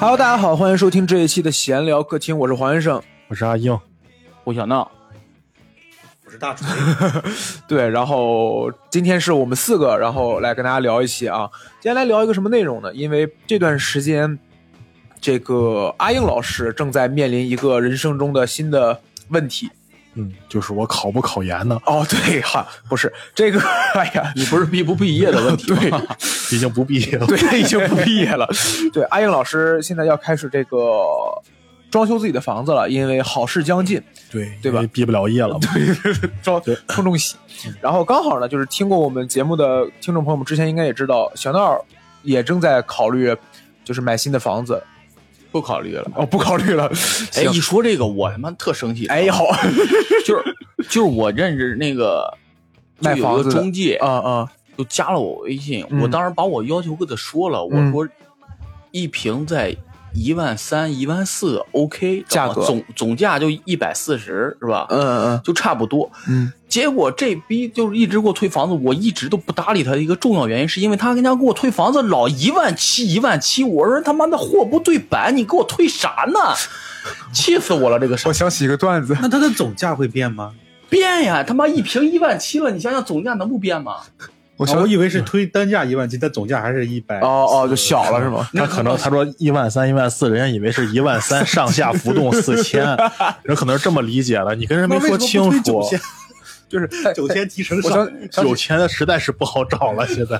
[0.00, 3.02] Hello，大家好，欢迎收听这一期的闲聊客厅，我是黄先生。
[3.28, 3.78] 我是阿英，
[4.42, 4.90] 胡小闹，
[6.24, 6.66] 我是大锤，
[7.68, 11.50] 对，然后今天是我们四个，然后来跟大家聊一期啊。
[11.82, 12.90] 今天来聊一个什么内容呢？
[12.94, 14.38] 因为这段时间，
[15.20, 19.70] 这个阿英老师正在面临一个人生中的新的问题。
[20.14, 21.80] 嗯，就是我考不考研呢？
[21.86, 23.60] 哦，对哈，不是这个，
[23.94, 25.90] 哎呀， 你不是毕不毕业的问题 对？
[26.50, 27.26] 已经不毕业了。
[27.26, 28.48] 对，已经不毕业了。
[28.92, 31.04] 对，阿英老师现在要开始这个
[31.90, 34.02] 装修自己的房子了，因为好事将近，
[34.32, 35.60] 对对吧毕不了业了嘛。
[36.42, 37.36] 装冲冲喜。
[37.80, 41.78] 然后刚好呢，就是听过我们节目的听众朋友们之前应该也知道，小闹
[42.22, 43.36] 也正在考虑，
[43.84, 44.82] 就是买新的房子。
[45.50, 46.10] 不考虑了。
[46.14, 46.90] 哦，不考虑了。
[47.36, 49.06] 哎，一说这个，我他妈特生气。
[49.06, 49.32] 哎，呦，
[50.24, 50.56] 就是
[50.88, 52.32] 就是我认识那个
[53.00, 55.84] 卖就有一房子的个中介，啊啊，就加了我微信。
[55.90, 58.12] 嗯我当时把我要求跟他说了，嗯我说
[58.92, 59.76] 一平在
[60.12, 64.86] 一万三、一万四，OK，价格总总价就一百四十，是吧？
[64.90, 66.10] 嗯嗯就差不多。
[66.28, 76.38] 嗯结果这逼就是一直给我退房子，我一直都不搭理他的一个重要原因，是因为他跟人家给我退房子老一万七一万七，我说他妈的货不对版，你给我退啥呢？
[77.32, 77.98] 气死我了！
[77.98, 80.52] 这个事我想起一个段子，那它的总价会变吗？
[80.88, 83.96] 变呀，他妈一平一万七了，你想想总价能不变吗？
[84.60, 87.18] 我想啊我以为是推单价一万七，但总价还是一百。
[87.20, 88.46] 哦哦，就小了是吗？
[88.52, 92.84] 他可能他说一万三、一万四，人家以为是一万三上下浮动 四千，
[93.42, 94.54] 人可能是这么理解的。
[94.54, 95.82] 你跟人没说清楚，
[96.68, 96.86] 就是
[97.16, 100.06] 九千提成我上想，有钱的实在是不好找了。
[100.06, 100.38] 现在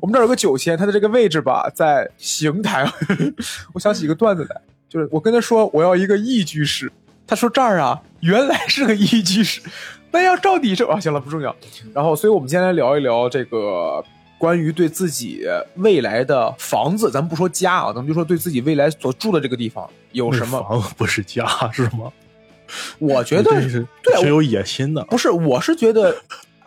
[0.00, 2.90] 我们这儿有个九千，它的这个位置吧在邢台。
[3.74, 6.90] 我想起一个段子来，就是我跟他说我要一个一居室，
[7.26, 9.60] 他说这儿啊原来是个一居室，
[10.10, 11.54] 那要照底是啊，行了不重要。
[11.92, 14.02] 然后，所以我们今天来聊一聊这个
[14.38, 15.46] 关于对自己
[15.76, 20.62] 未来的房子，咱们不说家啊，咱们就说对自己未来所住的这个地方有什么？
[20.62, 22.12] 房子不是家是吗？
[22.98, 23.86] 我觉得你是
[24.26, 25.04] 有野心的。
[25.04, 26.14] 不是，我是觉得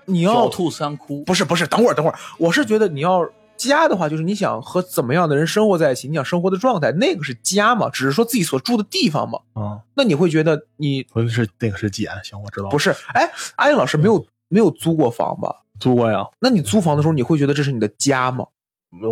[0.06, 3.28] 你要狡兔三窟，不是不是，等会儿等会儿，我是觉得你要
[3.70, 9.40] 家的话，就是你想和怎么样的人生活在一起，你想生活的状态，那个是家嘛，只是说自己所住的地方嘛。
[9.54, 12.70] 啊，那你会觉得你不是那个是简，行，我知道。
[12.70, 12.90] 不是？
[13.14, 15.56] 哎，阿英老师没有没有租过房吧？
[15.80, 18.46] 租过呀，那你租房的时候，你会觉得这是你的家吗？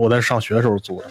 [0.01, 1.05] 我在上学的时候租的。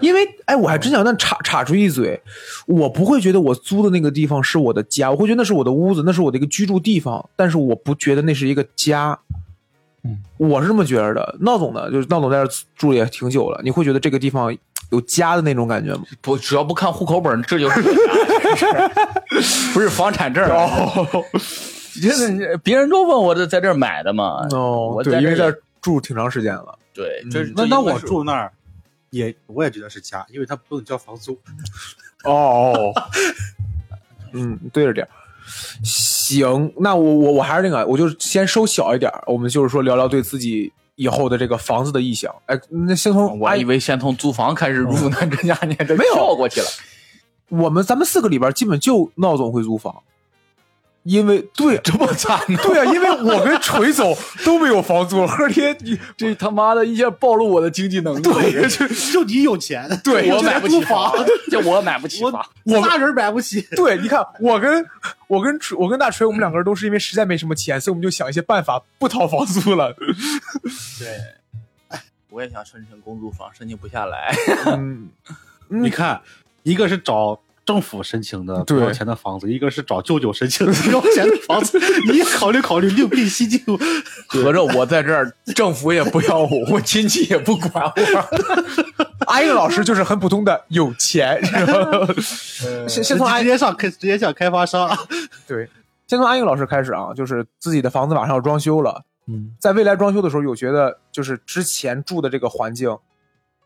[0.00, 2.20] 因为哎，我还真想那插插出一嘴，
[2.66, 9.18] 我不会觉得我租的那个地方是我的家，我会觉得那是我的屋子，那是我的一个居住地方，但是我不觉得那是一个家。
[10.04, 11.36] 嗯，我是这么觉得的。
[11.40, 14.56] 闹总呢，就是闹总在这住也挺久了，你会觉得这个地方
[14.90, 16.02] 有家的那种感觉吗？
[16.20, 17.82] 不只要不看户口本，这就是
[19.74, 20.44] 不是房产证。
[20.48, 21.06] 哦
[22.00, 24.46] 真的，别人都问我这在这儿买的嘛。
[24.52, 26.78] 哦，我在，这儿对因为在这儿住挺长时间了。
[26.94, 28.52] 对，嗯这那那我住那儿，
[29.10, 31.38] 也我也觉得是家，因为他不用交房租。
[32.24, 32.92] 哦，
[34.32, 35.10] 嗯，对着点儿。
[35.82, 42.34] 行，那我我我还是那个，我就先收小一点，我们就是说聊聊对自己以后的这个房子的意向。
[42.46, 46.66] 哎，那先从我以为先从租房开始入呢，这家你这没有跳过去了。
[47.48, 50.02] 我们咱们四个里边，基本就闹总会租房，
[51.04, 52.58] 因为对 这么惨呢？
[52.62, 58.22] 对啊，因为我跟锤总都没有房租，何天你 这他妈的一下暴露我的经济能力。
[58.22, 61.12] 对 就就你有钱，对我买不起房，
[61.50, 62.44] 就我买不起我房。
[62.64, 63.62] 我仨人买不起。
[63.76, 64.84] 对，你看我跟
[65.26, 69.94] 我跟锤我跟大锤，我们两个人都是因为实在没什么钱，所以我们就想一些办法不掏房租了。
[70.98, 74.34] 对，我也想申请公租房，申请不下来。
[75.68, 76.20] 你看，
[76.62, 81.78] 一个是找政府申请的不对要钱的房子，一个是找舅舅申请的不要钱的房子，
[82.10, 83.60] 你也考虑考虑，另辟蹊径。
[84.26, 87.92] 合着我在这儿，政府也不要我， 我亲戚也不管我。
[89.26, 92.08] 阿英老师就是很普通的有钱，是吧？
[92.88, 94.90] 先先从阿直接上开，直接向开发商。
[95.46, 95.68] 对，
[96.08, 102.96] 先从阿英老师开始啊，就是自己的房子马上要装修了，嗯，在未来装修的时候，有觉得就是之前住的这个环境，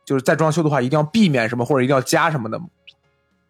[0.05, 2.67] 就是在装修的话，一定要避免什么或者一定要加什么的吗？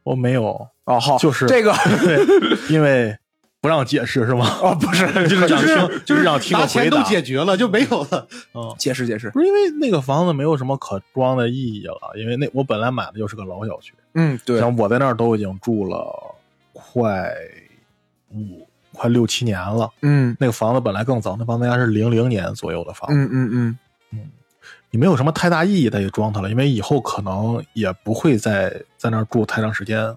[0.05, 1.73] 我没有，哦，好，就是这个
[2.03, 2.25] 对，
[2.69, 3.17] 因为
[3.61, 4.47] 不让解释是吗？
[4.63, 7.09] 哦，不是， 就是想听，就是想听拿钱都个回答。
[7.09, 8.29] 解决了，就没有了。
[8.55, 9.31] 嗯，解释解释。
[9.31, 16.07] 不是因为那个房子没有什么可装的意义了，因为那我本来买的就是个老小区，嗯，对，像我在那儿都已经住了
[16.75, 17.33] 快
[18.31, 19.91] 五快六七年了。
[20.03, 23.79] 嗯那个房子本来更早，那房子应该是零零年左右的房子，嗯嗯嗯，
[24.95, 30.15] 你没有什么太大意义再去装它了，因为以后可能也不会再在那儿住太长时间。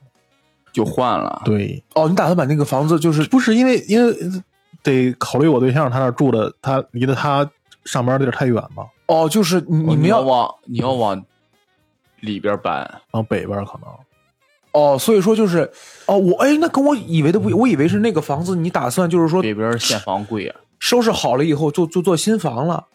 [0.71, 1.41] 就换了。
[1.43, 4.15] 对，哦，你打算把那个房子就是不是因为因为
[4.83, 7.49] 得考虑我对象他那儿住的，他离得他
[7.85, 11.25] 上班地儿太远嘛，哦，就是你你们要要往你要往
[12.19, 13.89] 里边搬，往北边可能。
[14.73, 15.71] 哦，所以说就是
[16.05, 22.85] 哦，我哎，那跟我以为的不一，我以为是那个房子你打算就是说北边现房贵啊，收拾好了以后就就做新房了。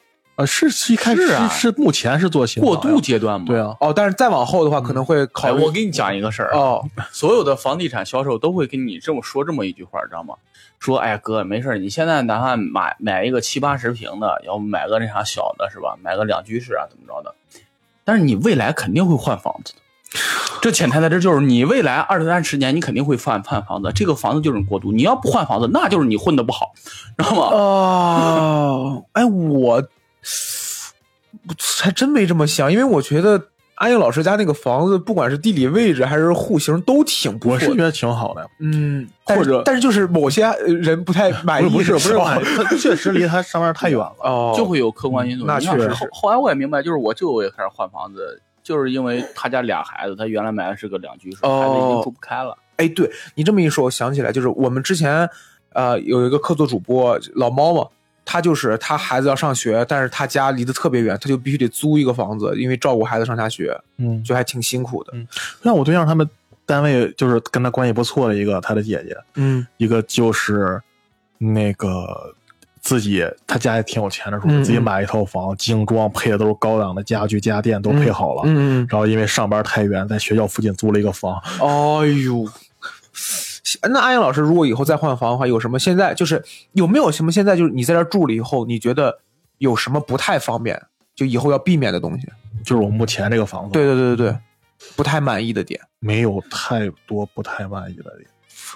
[0.42, 3.46] 啊，是是一开始是啊是目前是做新过渡阶段嘛。
[3.46, 5.52] 对，啊，哦，但是再往后的话，可能会考。
[5.52, 10.34] 我给你讲一个事儿啊，哦，所有的房地产销售都会跟你这么说这么一句话，知道吗？
[10.78, 15.96] 说，哎哥，没事，你现在哪怕买买一个七八十平的，要买个那啥小的，是吧？
[16.02, 17.34] 买个两居室啊，怎么着的？
[18.04, 19.78] 但是你未来肯定会换房子的。
[20.60, 24.92] 这潜台词就是你未来二三十年你肯定会换换房子，这个房子就是过渡。
[24.92, 26.72] 你要不换房子，那就是你混的不好，
[27.16, 27.42] 知道吗？
[27.56, 29.82] 哦，哎，我
[31.82, 37.66] 还真没这么想，因为我觉得安英老师家那个房子，不管是地理位置还是户型，都挺不错的。
[37.66, 38.48] 我是觉得挺好的。
[38.60, 44.14] 嗯，但是或者但是就是某些人不太满意，不是不是不是吧， 它确实离他上面太远了。
[44.20, 45.44] 哦，就会有客观因素。
[45.44, 52.56] 那确实后后来我也明白，就是我舅舅也开始换房子，就是因为他家俩孩子，他原来买的是个两居室，哦孩子已经住不开了。
[52.76, 55.28] 哎，对你这么一说，我想起来，就是我们之前
[55.72, 57.86] 呃有一个客座主播老猫嘛，
[58.24, 65.12] 他就是他孩子要上学，但是他家离得特别远，他就必须得租一个房子，因为照顾孩子上下学，嗯，就还挺辛苦的。
[65.62, 66.28] 像我对象他们
[66.64, 70.80] 单位就是跟他关系不错的一个，他的姐姐，嗯一个就是
[71.38, 72.32] 那个
[72.80, 78.42] 自己他家也挺有钱的时候，嗯自己买一套房，精装配的都是高档的家具家电都配好了。
[78.46, 82.48] 嗯嗯，然后因为上班太远，在学校附近租了一个房，哎呦。
[83.90, 86.42] 那阿英老师，如果以后再换房的话，有什么现在就是
[86.72, 89.20] 有没有什么现在就是你在这住了以后，你觉得
[89.58, 90.80] 有什么不太方便，
[91.14, 92.26] 就以后要避免的东西？
[92.64, 94.38] 就是我目前这个房子，对对对对对，
[94.96, 95.80] 不太满意的点。
[96.00, 98.32] 没有太多不太满意的地方。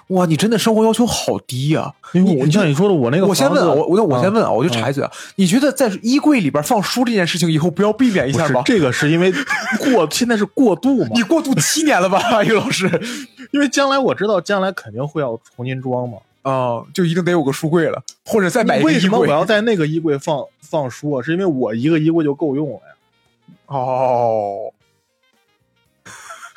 [0.09, 8.63] 哇，你真的生活要求好低呀、因为我你像你说的，我那个我先问啊，我我我先嗯问啊，我就插一嘴啊，你觉得在衣柜里边放书这件事情以后不要避免一下吗？
[8.65, 9.33] 这个是因为
[9.79, 12.89] 过 现在是过渡嘛你，过渡七年了吧，于老师？
[13.53, 16.19] 因为将来我知道将来肯定会要重新装嘛。
[16.43, 21.21] 啊、就一定得有个书柜了，或者再买一个衣柜为什么我要在那个衣柜放放书啊？
[21.21, 22.95] 是因为我一个衣柜就够用了呀，
[23.67, 24.73] 哦，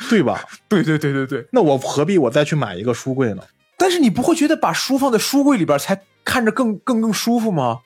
[0.07, 0.43] 对吧？
[0.69, 1.47] 对对对对对。
[1.51, 3.43] 那我何必我再去买一个书柜呢？
[3.77, 7.79] 但是你不会觉得把书放在书柜里边才看着更更更舒服吗？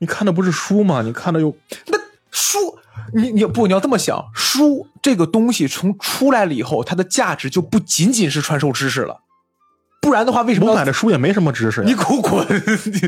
[0.00, 1.02] 你看的不是书吗？
[1.02, 1.56] 你看的又
[1.86, 1.98] 那
[2.30, 2.78] 书，
[3.12, 9.20] 你你不你要这么想，书这个东西从出来了以后，它的价值就不仅仅是传授知识了，
[10.00, 11.86] 不然的话，为什么我买的书也没什么知识呀。
[11.86, 12.46] 你给我滚！
[12.86, 13.00] 你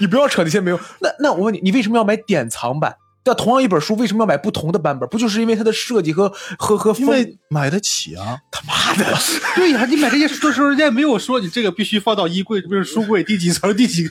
[0.00, 0.78] 你不要扯那些没有。
[1.00, 2.96] 那那我问你，你为什么要买典藏版？
[3.26, 5.08] 那同样一本书，为什么要买不同的版本？
[5.08, 6.28] 不就是因为它的设计和
[6.58, 9.16] 和和因风为买得起啊，他妈的，
[9.56, 14.10] 对呀，你买这些书的时候，人家没有说你这个必须放到衣柜，不是书柜第几层第几。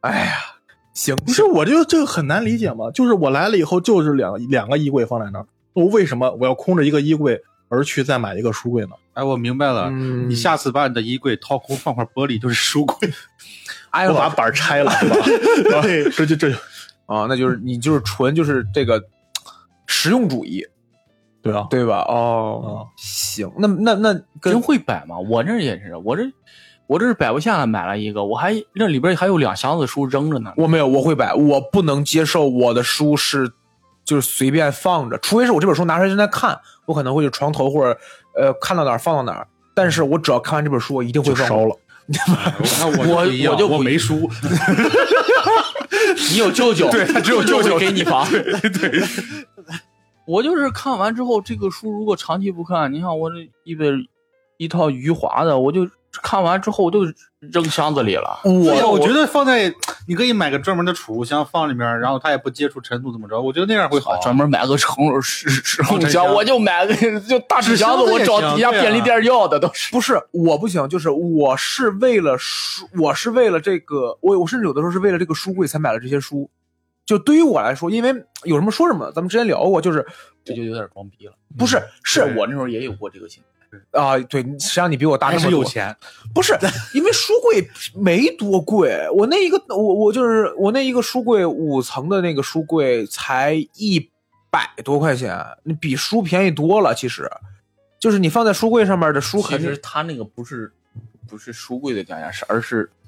[0.00, 0.32] 哎呀，
[0.94, 2.90] 行，不是，我就这个很难理解嘛。
[2.90, 7.38] 就是我来了以后，就是两两个衣柜放在那儿，我为什么我要空着一个衣柜
[7.68, 8.90] 而去再买一个书柜呢？
[9.12, 13.12] 哎，我明白了，嗯你下次把你的衣柜掏空，放块玻璃就是书柜。
[13.90, 15.16] 哎我把板拆了，是吧？
[15.82, 16.56] 对，这就这就
[17.06, 19.02] 啊，那就是你就是纯就是这个
[19.86, 20.64] 实用主义，
[21.42, 22.00] 对啊，对吧？
[22.08, 25.18] 哦，行，那那那跟真会摆吗？
[25.18, 26.22] 我这也是，我这
[26.86, 30.52] 我这是摆不下了，买了一个，我还那里边还有两箱子书扔着呢。
[30.56, 33.52] 我没有，我会摆，我不能接受我的书是
[34.04, 37.98] 就是随便放着，除非是我这本书拿出来正在看，我可能会就床头或者
[38.34, 39.46] 呃看到哪儿放到哪儿。
[39.74, 41.76] 但是我只要看完这本书，我一定会烧了。
[42.06, 44.30] 那我我就我就不我没输，
[46.30, 47.78] 你有舅舅，对他只有舅舅。
[47.78, 48.28] 给你房。
[48.30, 49.02] 对，
[50.26, 54.06] 我就是看完之后，这个书如果长期不看，你看我这一本
[54.58, 55.88] 一套余华的，我就
[56.22, 57.00] 看完之后我就
[57.40, 58.40] 扔箱子里了。
[58.44, 59.72] 我我觉得放在
[60.06, 63.40] 你可以买个专门的储物箱放里面，然后它也不接触尘土，怎么着？
[63.40, 64.18] 我觉得那样会好。
[64.22, 69.92] 专门买个成是是长城箱，我就买个就大纸箱子，我找底下便利店要的都是。
[69.92, 76.50] 不是我不行，就是我是为了书，我是为了这个，我我甚至有的时候是为了这个书柜才买了这些书。
[77.06, 80.06] 就对于我来说，因为有什么说什么，咱们之前聊过，就是
[80.42, 81.34] 这就有点装逼了。
[81.58, 83.53] 不是是是我那时候也有过这个心态。
[83.92, 85.96] 啊、对，实际上你比我大还那么有钱，
[86.34, 86.56] 不是，
[86.94, 94.10] 因为书柜没多贵，我那一个我我就是我那一个书柜五层的那个书柜才一
[94.50, 96.94] 百多块钱，你比书便宜多了。
[96.94, 97.30] 其实，
[97.98, 100.72] 就是你放在书柜上面的书其实它那个不是
[101.26, 103.03] 不是书柜的价钱，是而是哎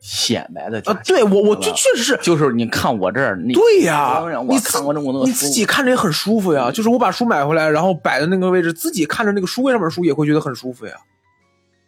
[0.00, 2.18] 显摆的啊，对我我就确实是。
[2.22, 6.70] 就是你看我这儿，你对呀我，你看过这么多你自己看着也很舒服呀。
[6.70, 10.94] 就是我把书买回来，然后摆在那个位置，自己看着那个书柜上面的书也会觉得很舒服呀。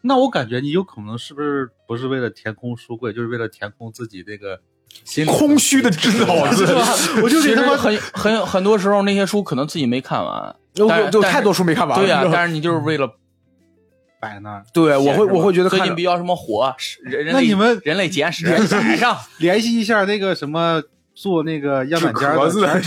[0.03, 4.59] 那我感觉你有可能是不是不是为了填空书柜，就是为了填空自己那个
[5.05, 6.65] 心空虚的纸脑子，
[7.23, 12.03] 我就觉得很很很多时候那些书可能自己没看完，有但但是有太多书没看完了。
[12.03, 13.11] 对呀、但是你就是为了
[14.21, 20.83] 摆那儿，对我会我会觉得最近比较什么火，是人人那你们人类简史摆上， 联系一下那个什么
[21.15, 22.81] 做那个样板间纸壳子的，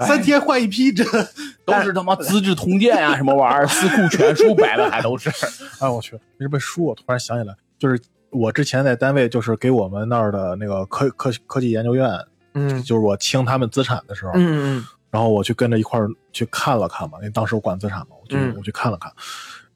[0.06, 1.04] 三天换一批，这
[1.66, 5.30] 都是他妈《资治通鉴》呀什么玩意儿，《四库全书》摆的还都是。
[5.78, 12.08] 哎，我去，这本书我突然想起来，就是我之前在单位，就是给我们那儿的那个科科科技研究院，
[12.54, 18.54] 嗯就是我清他们资产的时候，嗯嗯然后我去跟着一块儿去看了看嘛，因为当时我管资产嘛，我就、嗯。
[18.56, 19.12] 我去看了看，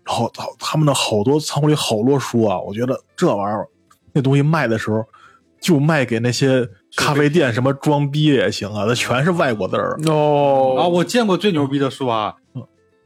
[0.04, 3.68] 然后他他们的好多仓库里好多书啊，我觉得这玩意儿
[4.12, 5.04] 那东西卖的时候，
[5.60, 9.96] 就卖给那些咖啡店什么装逼也行啊，那全是外国字儿。
[10.02, 12.36] 嗯哦啊，我见过最牛逼的书啊，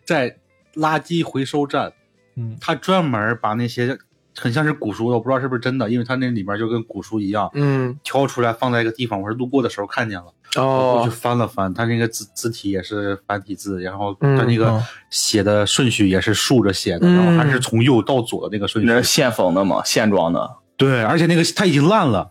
[0.04, 0.36] 在
[0.74, 1.92] 垃圾回收站，
[2.36, 2.56] 嗯。
[2.60, 3.98] 他专门把那些
[4.38, 10.26] 很像是古书的，我不知道是不是真的，因为它那里面就跟古书一样，嗯挑出来放在一个地方，我是路过的时候看见了，
[10.56, 20.50] 我哦去翻了翻，它那个字字体也是繁体字，然后它那个嗯写的顺序也是竖着写的，嗯然后还是从右到左的那个顺序，那是现缝的嘛，现装的。
[20.76, 22.30] 对，而且那个它已经烂了，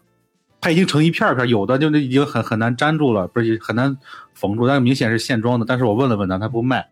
[0.62, 3.98] 它已经成一片片，有的就那已经很很难粘住了，不是很难
[4.34, 5.66] 缝住，但是明显是现装的。
[5.68, 6.88] 但是我问了问他，他不卖。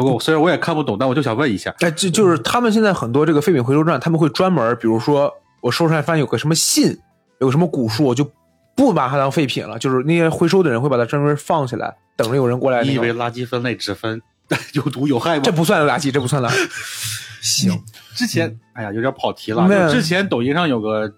[0.00, 6.98] 不过虽然我也看不懂，但我就想问一下，哎，这就是他们现在很多这个废品回收站，他们会专门，比如说我收出来发现有个什么信，
[7.40, 8.30] 有个什么古书，我就
[8.74, 12.90] 不把它当废品了，就是那些回收的人会把它专门放起来，等着有人过来那个。
[12.90, 14.20] 你以为垃圾分类只分
[14.72, 15.42] 有毒有害吗？
[15.44, 16.68] 这不算垃圾，这不算垃圾。
[17.42, 17.82] 行，
[18.14, 21.08] 之前哎呀有点跑题了，之前抖音上有个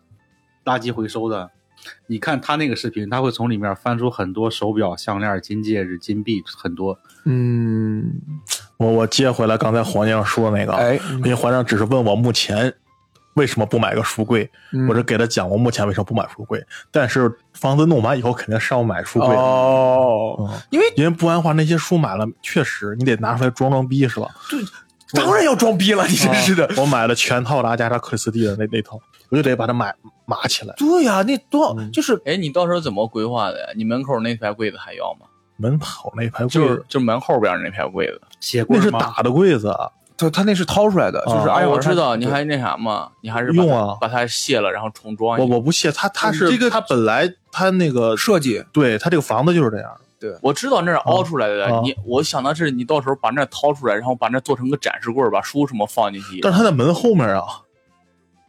[0.65, 1.51] 垃圾回收的，
[2.07, 6.97] 你看他那个视频，他会从里面翻出很多手表、项链、金戒指、金币，很多。
[7.25, 8.21] 嗯，
[8.83, 12.73] 我我接回来刚才黄先生说的那个，哎，因为黄先生只是问我目前
[13.35, 19.35] 为什么不买个书柜，嗯我是给他讲我目前为什么不买书柜，但是房子弄完以后肯定是要买书柜的。
[19.37, 24.29] 哦，嗯，因为因为不然的话，那些书买了，确实你得拿出来装装逼，是吧？
[24.51, 24.61] 对
[25.15, 26.67] 当然要装逼了，你真是的。
[26.67, 28.99] 啊我买了全套的阿加莎克里斯蒂的那那套，
[29.29, 30.75] 我就得把它买码起来。
[30.79, 33.67] 对呀、那多少、嗯就是哎，你到时候怎么规划的呀？
[33.77, 35.27] 你门口那排柜子还要吗？
[35.63, 38.21] 门口那排柜就是子，就门后边那排柜子。
[38.21, 38.99] 那是鞋柜吗？
[38.99, 43.09] 打的柜子，啊他他那是掏出来的，就是啊哎，我知道，你还那啥嘛？
[43.23, 45.55] 你还是用啊把它卸了，然后重装一我下。
[45.55, 49.91] 我不卸，他他是这个他本来他那个设计对他这个房子就是这样
[50.21, 56.39] 对，我知道那是凹出来的，啊你我想的是你到时候把那掏出来，然后把那做成个展示柜，把书什么放进去。
[56.41, 57.45] 但是他在门后面啊，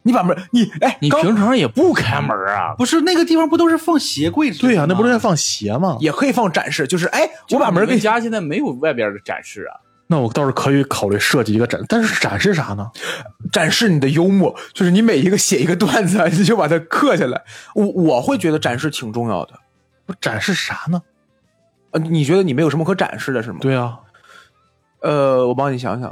[0.04, 2.74] 你把门你哎，你平常也不开门啊？
[2.78, 4.68] 不是那个地方不都是放鞋柜之类的吗？
[4.68, 5.96] 对呀、那不是在放鞋吗？
[6.00, 9.80] 也可以放展示，就是哎，我把门给你们家现在没有外边的展示啊？
[10.06, 12.90] 那我倒是可以考虑设计一个展，但是展示啥呢？
[13.50, 17.42] 展示你的幽默，就是你每一个写一个段子，你就把它刻下来。
[17.74, 19.54] 我我会觉得展示挺重要的。
[20.06, 21.00] 我展示啥呢？
[21.92, 23.98] 呃，你觉得你没有什么可展示的是吗？，对啊，
[25.00, 26.10] 呃，我帮你想想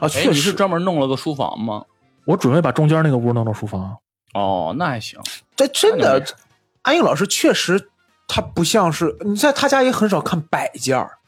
[0.00, 1.82] 啊，确实，你是专门弄了个书房吗？
[2.24, 3.96] 我准备把中间那个屋弄成书房。
[4.32, 5.20] 哦，那还行。
[5.54, 6.24] 这真的
[6.82, 7.90] 安逸老师确实，
[8.26, 11.18] 他不像是你在他家也很少看摆件儿，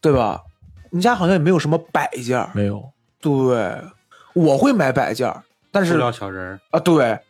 [0.00, 0.42] 对吧？
[0.90, 2.50] 你家好像也没有什么摆件儿。
[2.54, 2.90] 没有，
[3.20, 3.78] 对，
[4.32, 7.20] 我会买摆件儿，但是小人儿，啊，对，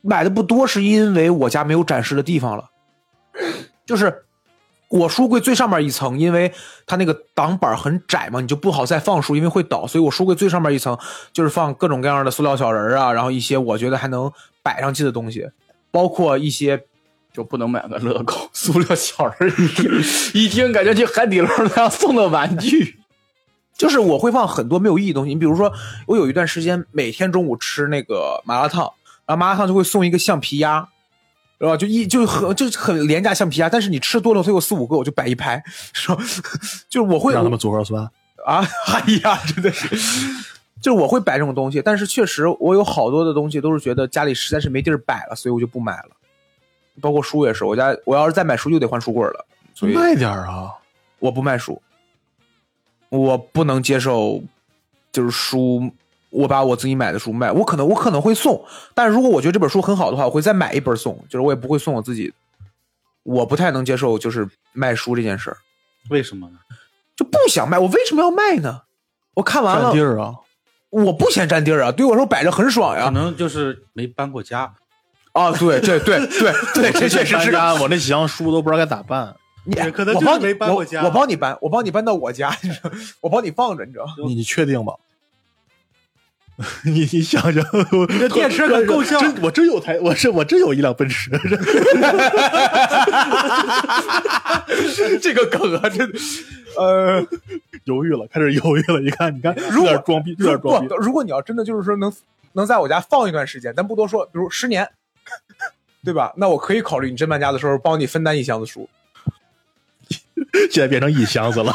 [0.00, 2.70] 买的不多，是因为我家没有展示的地方了。
[3.84, 4.25] 就是
[4.88, 6.52] 我书柜最上面一层，因为
[6.86, 10.96] 它那个挡板很窄嘛，你就不好再放书，因为会倒，所以我书柜最上面一层
[11.32, 14.30] 就是放各种各样的塑料小人儿啊，然后一些我觉得还能
[14.62, 15.48] 摆上去的东西，
[15.90, 16.84] 包括一些
[17.32, 19.90] 就不能买个乐高塑料小人儿，一 听
[20.34, 23.00] 一听感觉去海底捞那样送的玩具。
[23.76, 25.34] 就是我会放很多没有意义的东西。
[25.34, 25.70] 你比如说，
[26.06, 28.90] 我有一段时间每天中午吃那个麻辣烫，
[29.26, 30.88] 然后麻辣烫就会送一个橡皮鸭，
[31.58, 31.76] 是吧？
[31.76, 36.18] 就一就很就是很廉价橡皮鸭，但是你吃多了，它有四五个，我就摆一排，是吧？
[36.88, 38.02] 就是我会让他们组合酸。
[38.44, 39.88] 啊， 哎呀，真的是，
[40.80, 46.10] 就是我会摆这种东西，但是确实我有好多的东西都是觉得家里实在是没地儿摆了，所以我就不买了。
[47.00, 50.72] 包括书也是，我家我要是再买书就得换书柜了，所以卖点啊！
[51.18, 51.80] 我不卖书，
[53.08, 54.42] 我不能接受，
[55.10, 55.90] 就是书，
[56.30, 58.62] 我把我自己买的书卖，我可能我可能会送，
[58.94, 62.32] 但是如果我觉得这本书很好的话，我会再买一本送，就是我也不会送我自己。
[63.22, 65.56] 我不太能接受就是卖书这件事儿，
[66.10, 66.58] 为什么呢？
[67.16, 68.82] 就不想卖，我为什么要卖呢？
[69.34, 70.34] 我看完了占地，儿啊！
[70.90, 73.10] 我不嫌占地儿啊，对我来说摆着很爽呀可。
[73.10, 74.72] 能就是没搬过家，
[75.32, 79.34] 啊，对对对对 对，这确实是搬，我那几箱书都不知道该咋办。
[79.64, 82.90] 你可能就是我帮你搬过家我帮你搬，我帮你搬到我家，你知道
[83.20, 84.12] 我帮你放着，你知道吗？
[84.26, 84.94] 你你确定吧？
[86.84, 87.62] 你你想想，
[88.08, 91.30] 你这电池可够呛真我真有台，我是我真有一辆奔驰，
[95.20, 96.18] 这个梗啊，真的，
[96.78, 97.26] 呃，
[97.84, 98.98] 犹豫了，开始犹豫了。
[99.00, 100.94] 你看，你看，有点装逼，有点装逼，。
[100.98, 102.10] 如果你要真的就是说能
[102.54, 104.88] 能在我家放一段时间，咱不多说，比如十年，
[106.02, 106.32] 对吧？
[106.36, 108.88] 那我可以考虑你真搬家的时候帮你分担一箱子书，
[110.70, 111.74] 现在变成一箱子了。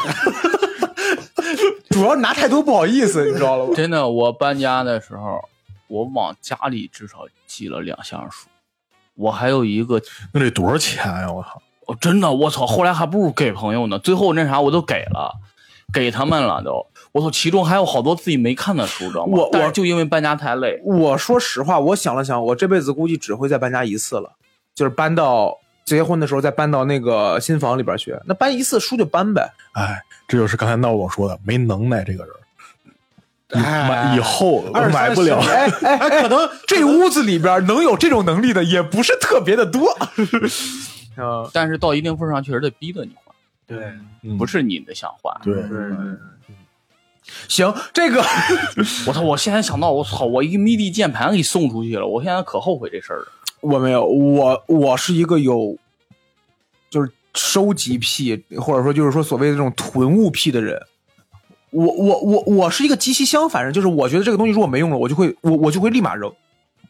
[1.92, 3.74] 主要拿太多不好意思，你知道了吧？
[3.76, 5.40] 真的，我搬家的时候，
[5.88, 8.48] 我往家里至少寄了两箱书，
[9.14, 10.00] 我还有一个，
[10.32, 11.30] 那得多少钱呀？
[11.30, 11.60] 我靠！
[11.86, 15.34] 哦，真的，我操，后来还不如给朋友呢，最后那啥我都给了，
[15.92, 19.36] 给他们了都，我操，其中还有好多自己没看的书，知道吗？
[19.36, 24.32] 我我就因为搬家太累，我说实话，我想了想，我这辈子估计只会再搬家一次了，
[24.74, 28.16] 就是搬到结婚的时候再搬到那个新房里边去。
[28.26, 32.34] 那搬一次书就搬呗，哎，这就是刚才闹我说的，没能耐这个人。
[33.54, 35.38] 哎买以后二买不了。
[35.40, 39.94] 哎哎 哎，可能这屋子里边能有这种能力的也不是特别的多。
[41.18, 43.34] 嗯，但是到一定份上确实得逼着你换，
[43.66, 45.34] 对嗯不是你的想换。
[45.44, 45.62] 对，
[47.46, 48.24] 行，这个
[49.06, 49.20] 我操！
[49.20, 50.24] 我现在想到，我操！
[50.24, 53.26] 我一个 MIDI 键盘给送出去了，我现在可后悔这事儿了。
[53.62, 55.78] 我没有，我我是一个有
[56.90, 60.78] 就是收集癖，或者说就是说所谓的这种囤物癖的人。
[61.70, 66.30] 我我我我是一个极其相反人，就是我觉得这个东西如果没用了，我就会我我就会立马扔。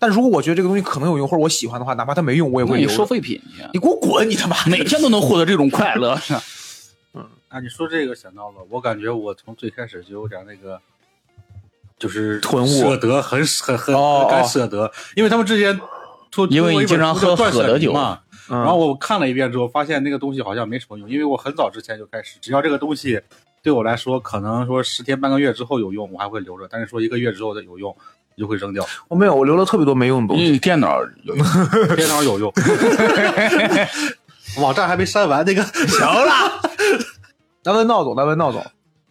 [0.00, 2.88] 但如果我觉得这个东西可能有用，或者我喜欢的话，哪怕它没用，我也会你。
[2.88, 4.28] 收废品去，你给我滚！
[4.28, 6.18] 你他妈的 每天都能获得这种快乐。
[7.14, 10.80] 嗯啊，你说这个想到了，我感觉我从最开始就有点那个，
[11.96, 15.78] 就是囤物舍得，很很很敢哦舍得，因为他们之前
[16.32, 18.18] 出因为你经常喝出过一本书叫断舍离喝的酒嘛，
[18.50, 23.20] 嗯然后我看了一遍之后，发现那个东西好像没什么用，因为我很早之前就开始，只要这个东西
[23.62, 27.94] 对我来说，可能说十天半个月之后有用，我还会留着；但是说一个月之后的有用，
[28.36, 28.84] 就会扔掉。
[29.08, 30.46] 我没有，我留了特别多没用的东西。
[30.46, 31.46] 因为电脑有用，
[31.94, 32.52] 电脑有用，
[34.60, 36.60] 网站还没删完，那个行了，
[37.64, 38.64] 那问闹总，那问闹总，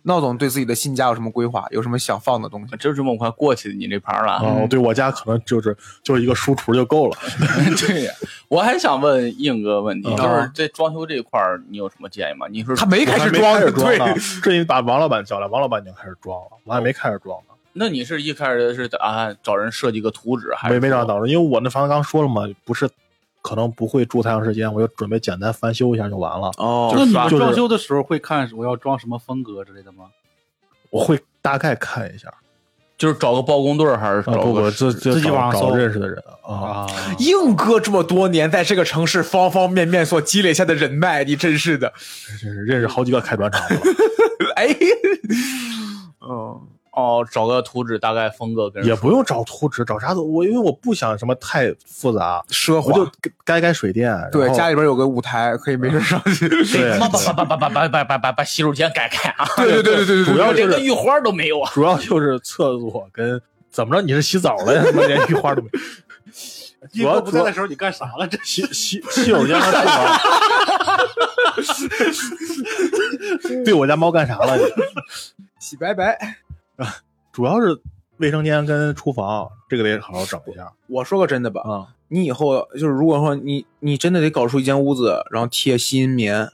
[0.04, 1.66] 闹总对自己的新家有什么规划？
[1.72, 2.76] 有什么想放的东西？
[2.78, 4.34] 就这么快过去你这盘了。
[4.34, 7.18] 啊，对我家可能就是就是一个书橱就够了。
[7.88, 8.12] 对呀，
[8.48, 12.48] 我还想问硬哥问题，嗯就是在装修这一块儿，你有什么建议吗？
[12.50, 22.90] 你说他没开始装，开始装对，呢， 这你把王老板叫来，王老板已经开始装了，我还没开始装呢，那你是一开始是打算找人设计个图纸，还是没没找导致，因为我那房子刚说了嘛，不是
[23.42, 26.52] 可能不会住太长时间，我就准备简单翻修一下就完了。
[26.58, 30.06] 哦那你们就是装修的时候会看我要装什么风格之类的吗？
[30.90, 32.28] 我会大概看一下，
[32.98, 36.88] 就是找个包工队，还是啊找个不不，这这自己网上搜认识的人啊，啊，
[37.20, 41.94] 硬哥这么多年在这个城市方方面面所积累下的人脉，你真是的，
[42.40, 43.82] 真是认识好几个开砖厂的了，
[44.58, 44.68] 哎，
[45.30, 46.62] 嗯，哦，
[47.32, 53.12] 找个图纸，大概风格跟也不用找图纸，找啥都我因为我不想什么太复杂，奢我就华。
[53.46, 56.50] 该该水电，对，家里边有个舞台，可以没事上去。
[56.50, 59.46] 对把把把把把把把把把把洗手间改改啊！
[59.58, 61.72] 对对对对对对，主要就是连个浴花都没有啊！
[61.74, 64.84] 主要就是厕所跟怎么着你是洗澡了呀？
[64.86, 65.70] 他妈连浴花都没，
[66.94, 68.28] 主要主要不在的时候你干啥了？
[68.28, 70.20] 这洗洗洗手间和厨房。
[73.64, 74.58] 对我家猫干啥了？
[75.60, 76.38] 洗白白。
[77.32, 77.80] 主要是
[78.18, 81.88] 卫生间跟厨房，这个得好好整一下我说个真的吧，啊。
[82.10, 86.50] 你以后就是如果说你你真的得搞出一间屋子，然后贴吸音棉，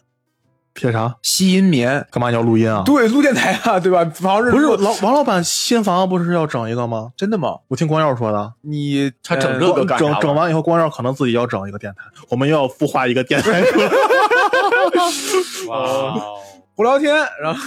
[0.75, 1.15] 贴啥？
[1.23, 2.83] 吸音棉，干嘛你要录音啊？
[2.85, 4.05] 对，录电台啊，对吧？
[4.13, 7.11] 防止不是老王老板新房不是要整一个吗？
[7.17, 7.57] 真的吗？
[7.69, 13.89] 我听光耀说的，你他整个干整整完以后，光耀可能自己要整一个电台，我们要孵化一个电台出来。
[15.69, 16.37] 哇哦，
[16.77, 17.59] 不聊天，然后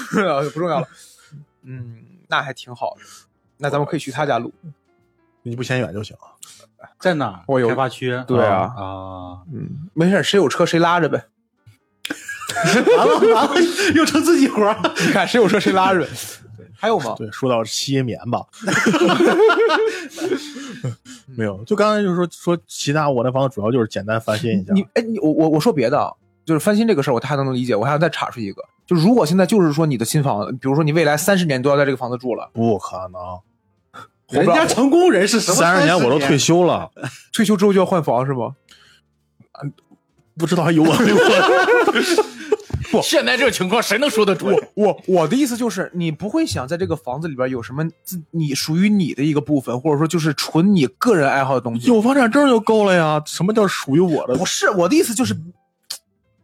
[0.50, 0.86] 不重要了。
[1.64, 1.96] 嗯，
[2.30, 3.02] 那还挺好的。
[3.58, 4.52] 那咱们可以去他家录。
[5.42, 6.16] 你不嫌远就行。
[6.98, 7.44] 在哪儿？
[7.46, 8.22] 我有开发区。
[8.26, 11.26] 对啊啊，嗯，没事，谁有车谁拉着呗。
[12.96, 13.54] 完了完了，
[13.94, 14.76] 又成自己活儿。
[15.06, 16.08] 你看谁有车谁拉着呗。
[16.76, 17.14] 还有吗？
[17.18, 18.42] 对，说到吸音棉吧，
[21.36, 24.72] 没有，就刚才就是说说其他，我那房子主要就是简单翻新一下。
[24.72, 26.10] 你哎，你我我我说别的啊，
[26.44, 27.74] 就是翻新这个事儿，我太能理解。
[27.76, 36.90] 我还要再查出一个，就如果现在就是说你的新房，比如说你未来三十年都要在这个房子住了，不可能，人家成功人士什么三十年我都退休了，
[37.32, 38.54] 退休之后就要换房是吗？
[40.38, 41.20] 不知道还有我没我。
[43.04, 44.52] 现在这个情况谁能说得准？
[44.74, 51.86] 我我的意思就是，你不会想在这个房子里边有什么自你属于你的一个部分，或者说就是纯你个人爱好的东西。
[51.86, 53.22] 有房产证就够了呀。
[53.24, 54.34] 什么叫属于我的？
[54.34, 55.36] 不是我的意思就是，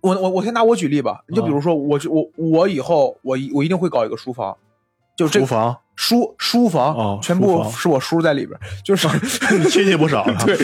[0.06, 4.56] 我我我先拿我举例吧，你就比如说，我就我我以后我一我一定会搞一个书房，
[5.16, 5.76] 就这厨房？
[5.96, 9.08] 书书房、哦全部是我叔在里边，就是
[9.56, 10.34] 你亲戚不少啊。
[10.44, 10.54] 对，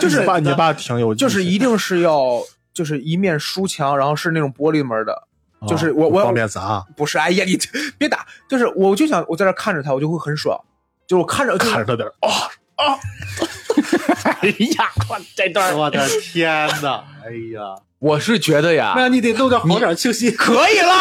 [0.00, 2.40] 就是你爸你爸挺有，就是一定是要
[2.74, 5.12] 就是一面书墙，然后是那种玻璃门的，
[5.60, 5.68] 哦。
[5.68, 7.56] 就是我我方便砸，不是，哎呀，你
[7.96, 10.58] 别打，就是我就想我在这看着他，我就会很爽，
[11.06, 12.28] 就是我看着看着他点儿哦，
[14.40, 17.04] 哎呀，我这段我的天哪！
[17.24, 20.28] 哎呀，我是觉得呀，那你得弄点好点清晰。
[20.32, 20.92] 可以了，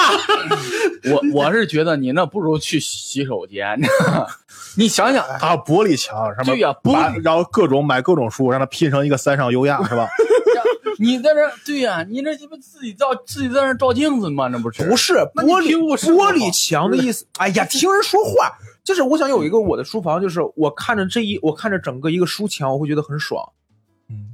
[1.11, 3.79] 我我是觉得你那不如去洗手间。
[4.77, 10.07] 你想想，还有玻璃墙是吧对呀玻璃然后各种买各种书，让它拼成一个三上优雅，是吧？
[10.99, 14.47] 你在这对呀、你这鸡巴自己照自己在那照镜子吗？
[14.51, 17.25] 那不是不是玻璃玻璃墙的意思。
[17.39, 18.51] 哎呀，听人说话，
[18.83, 23.43] 就是我想有一个我的书房，就是我看着这一我看着整个一个书墙，我会觉得很爽。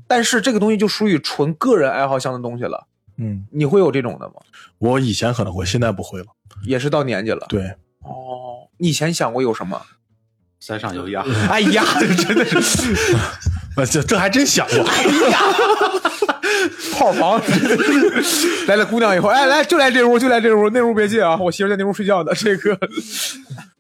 [0.08, 2.88] 嗯但是这个东西就属于纯个人爱好向的东西了。
[3.17, 4.36] 嗯，你会有这种的吗？
[4.78, 6.28] 我以前可能会，现在不会了。
[6.63, 7.46] 也是到年纪了。
[7.50, 7.62] 对，
[8.04, 9.82] 哦，你以前想过有什么？
[10.60, 12.96] 山上有压， 哎呀，真的是
[13.78, 14.84] 呃这这还真想过。
[16.93, 22.32] 炮房，真的是来了姑娘以后，哎来就来这屋，就来这屋，那屋别进啊，我媳妇在那屋睡觉呢。
[22.34, 22.78] 这个，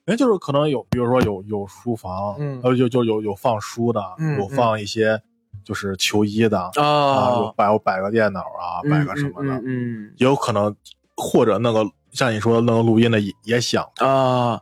[0.05, 5.19] 人就是可能有，比如说有有书房，嗯呃，就就有有放书的，嗯有放一些
[5.67, 10.73] 就是求医的啊，有啊，摆摆个电脑啊，摆个什么的，嗯也有可能
[11.17, 14.61] 或者那个像你说的那个录音的也也想，嗯啊，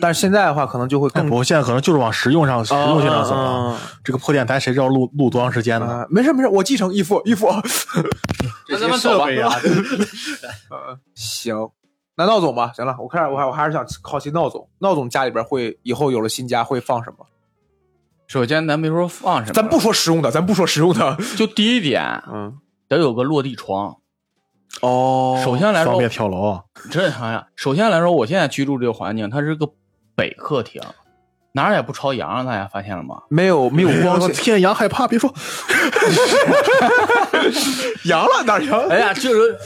[0.00, 3.40] 但是现在的话，可能就会更但我现在可能就是往实用上实用性上走了。
[3.40, 5.86] 啊这个破电台谁知道录录多长时间呢？
[5.86, 7.46] 啊，没事没事，我继承义父义父。
[8.68, 9.28] 那咱们走啊。
[10.70, 11.54] 呃， 行，
[12.16, 17.24] 那闹总吧，行了，我看我还我还是想好奇闹总，闹总家里边会以后有了新家会放什么？
[18.30, 22.56] 首先，咱别说放什么，咱不说实用的，咱不说实用的，就第一点嗯，
[22.88, 23.96] 得有个落地窗。
[24.82, 26.62] 哦首先来说方便，跳楼啊！
[26.92, 29.68] 这想想，首先来说，我现在居住这个环境，它是个
[30.14, 30.80] 北客厅，
[31.50, 33.22] 哪儿也不朝阳，大家发现了吗？
[33.30, 35.34] 没有没有光线， 天阳害怕，别说
[38.06, 38.80] 阳了哪儿阳？
[38.88, 39.58] 哎呀，就是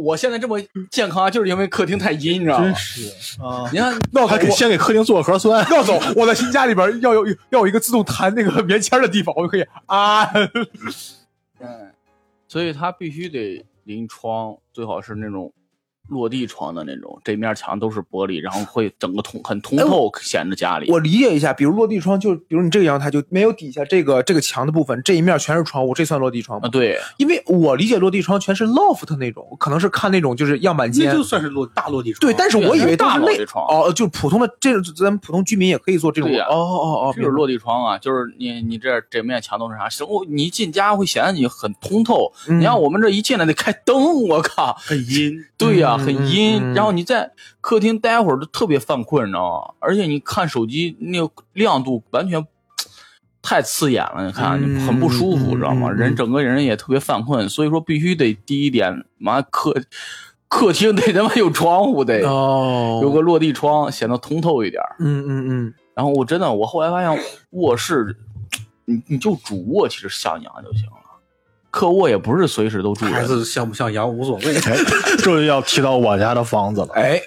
[0.00, 0.58] 我现在这么
[0.90, 2.64] 健康，就是因为客厅太阴，你知道吗？
[2.64, 5.64] 真是啊，你看，那我还给先给客厅做个核酸。
[5.70, 10.24] 要走， 我在新家里边要有要有一个自动弹那个棉签的地方，我就可以啊。
[11.60, 11.92] 嗯，
[12.48, 15.52] 所以它必须得临窗，最好是那种
[16.10, 20.90] 落地窗的那种，这面墙都是玻璃，然后会整个通很通透，显得家里。
[20.90, 26.68] 我理解一下，比如落地窗，就比如你这个阳台就没有底下这个这个墙的部分，这一面全是窗户，这算落地窗啊，吗？
[26.68, 31.30] 对，因为我理解落地窗全是 loft 那种，可能是看那种就是样板那间就。
[31.30, 32.20] 算是落大落地窗。
[32.20, 36.28] 对，但是我以为大落地窗哦，就普通的这种咱们普通居民也可以做这种。
[36.28, 39.88] 哦哦哦，就是落地窗啊，就是你你这这面墙都是啥？
[39.88, 42.32] 生物你一进家会显得你很通透。
[42.48, 46.74] 嗯你像我们这一进来得开灯，我靠，很阴，对呀、嗯很阴。
[46.74, 49.74] 然后你在客厅待会儿都特别犯困，你知道吗？
[49.78, 52.46] 而且你看手机那个亮度完全
[53.42, 55.90] 太刺眼了，你看、很不舒服，嗯知道吗？
[55.90, 59.74] 人整个人也特别犯困，所以说必须得低一点，妈客
[60.48, 62.28] 客厅得他妈有窗户得。
[62.28, 64.96] 哦，有个落地窗，显得通透一点儿。
[64.98, 68.16] 嗯嗯嗯，然后我真的，我后来发现卧室，
[68.84, 70.99] 你你就主卧其实向阳就行了，
[71.70, 73.14] 客卧也不是随时都住人。
[73.14, 74.56] 孩子像不像羊无所谓。
[74.56, 74.76] 哎，
[75.18, 76.88] 这就要提到我家的房子了。
[76.94, 77.20] 哎，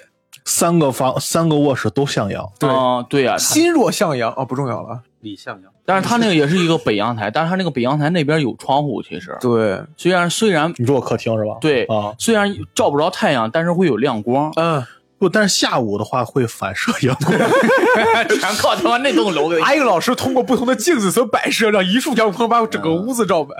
[0.44, 2.48] 三个房，三个卧室都向阳。
[2.58, 5.00] 对啊对呀、它心若向阳哦，不重要了。
[5.20, 11.56] 李向阳，但是他那个也是一个北阳台，但是他那个北阳台那边有窗户，其实 对，虽然虽然你说我客厅是吧？
[11.62, 14.84] 对啊，虽然照不着太阳，但是会有亮光，嗯，
[15.16, 17.32] 不，但是下午的话会反射阳光。
[18.38, 23.56] 全靠他妈那栋楼给阿英老师通过不同的镜子所摆设，让一束阳光把整个屋子照满。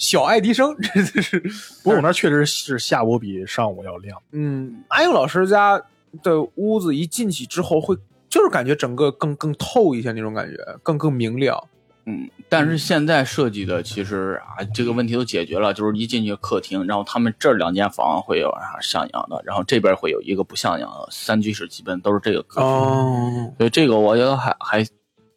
[0.00, 1.38] 小爱迪生， 真的是，
[1.84, 4.20] 不过我那确实是下午比上午要亮。
[4.32, 5.80] 嗯，阿英老师家
[6.24, 7.96] 的屋子一进去之后会。
[8.30, 11.60] 就是感觉整个更更透一些那种感觉，更更明亮。
[12.04, 24.86] 嗯，但是现在设计的其实啊，这个问题都解决了，就是一进去客厅，然后他们这两间房会有啥向阳的，然后这边会有一个不向阳的，三居室基本都是这个客厅，哦，所以这个我觉得还还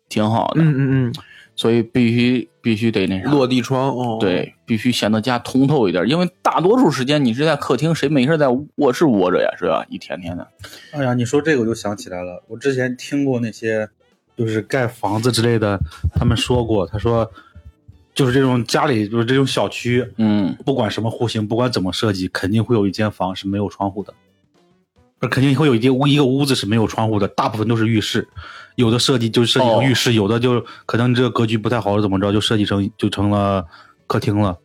[0.08, 1.14] 挺好的，嗯嗯嗯，
[1.64, 9.86] 所以必须必须得那啥，落地窗哦，，对，必须显得家通透一点，因为大多数时间你是在客厅，谁没事在卧室窝着呀，是吧？
[9.88, 10.46] 一天天的，
[10.92, 13.88] 哎呀，你说这个我就想起来了，我之前听过那些
[14.36, 15.80] 就是盖房子之类的，
[16.14, 17.32] 他们说过，他说
[18.14, 24.14] 就是这种家里就是这种小区，嗯，不管什么户型，不管怎么设计，肯定会有一间房是没有窗户的，
[25.18, 28.28] 不是肯定会有一间屋一个屋子是没有窗户的，大部分都是浴室，
[28.76, 33.66] 有的设计就设计成浴室，有的就可能这个格局不太好，怎么着就设计成就成了
[34.08, 34.58] 客厅了。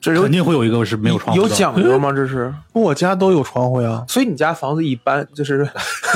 [0.00, 1.46] 这肯定会有一个是没有窗户有。
[1.46, 2.10] 讲究吗？
[2.10, 4.02] 这是，我家都有窗户呀。
[4.08, 5.68] 所以你家房子一般就是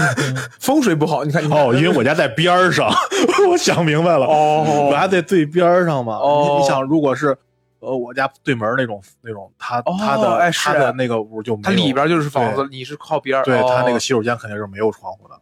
[0.58, 1.22] 风水不好。
[1.22, 2.90] 你看，你看哦，因为我家在边儿上，
[3.50, 4.24] 我想明白了。
[4.24, 6.16] 哦我家在最边儿上嘛。
[6.16, 7.36] 哦你你想，如果是
[7.80, 13.44] 呃我家对门那种那种，他哦他的哎是他的那个屋就没有它里边就是房子，你是靠边儿。
[13.44, 15.34] 对哦他那个洗手间肯定是没有窗户的。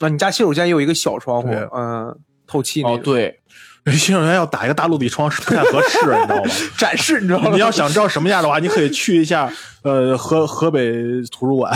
[0.00, 3.40] 那你家洗手间也有一个小窗户，嗯，透气那哦，对，
[3.86, 6.50] 洗手间要打一个大落地窗是不太合适，你知道吗？
[6.76, 7.50] 展示，你知道吗？
[7.52, 9.50] 你要想知道什么样的话，你可以去一下
[9.82, 10.92] 呃河河北
[11.30, 11.72] 图书馆，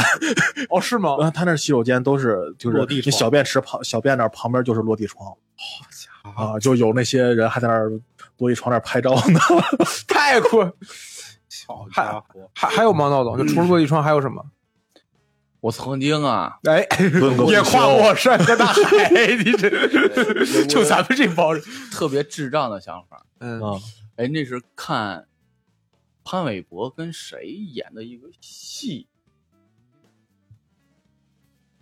[0.71, 1.17] 哦，是吗？
[1.21, 5.27] 啊， 他那洗手间都是就是落地小便池旁小便那儿旁边就是落地窗。
[5.27, 7.91] 好家伙啊，就有那些人还在那儿
[8.39, 9.39] 落地窗那儿拍照呢。
[10.09, 10.73] 太酷了！
[11.69, 13.09] 好还家伙，还还有吗？
[13.09, 14.43] 闹总，就除了落地窗还有什么？
[15.65, 16.87] 我曾经啊，哎，
[17.49, 19.09] 也夸我山河大海，
[19.43, 23.25] 你这就咱们这帮人，特别智障的想法。
[23.41, 23.81] 嗯，啊，
[24.17, 25.27] 哎，那是看
[26.23, 29.07] 潘玮柏跟谁演的一个戏，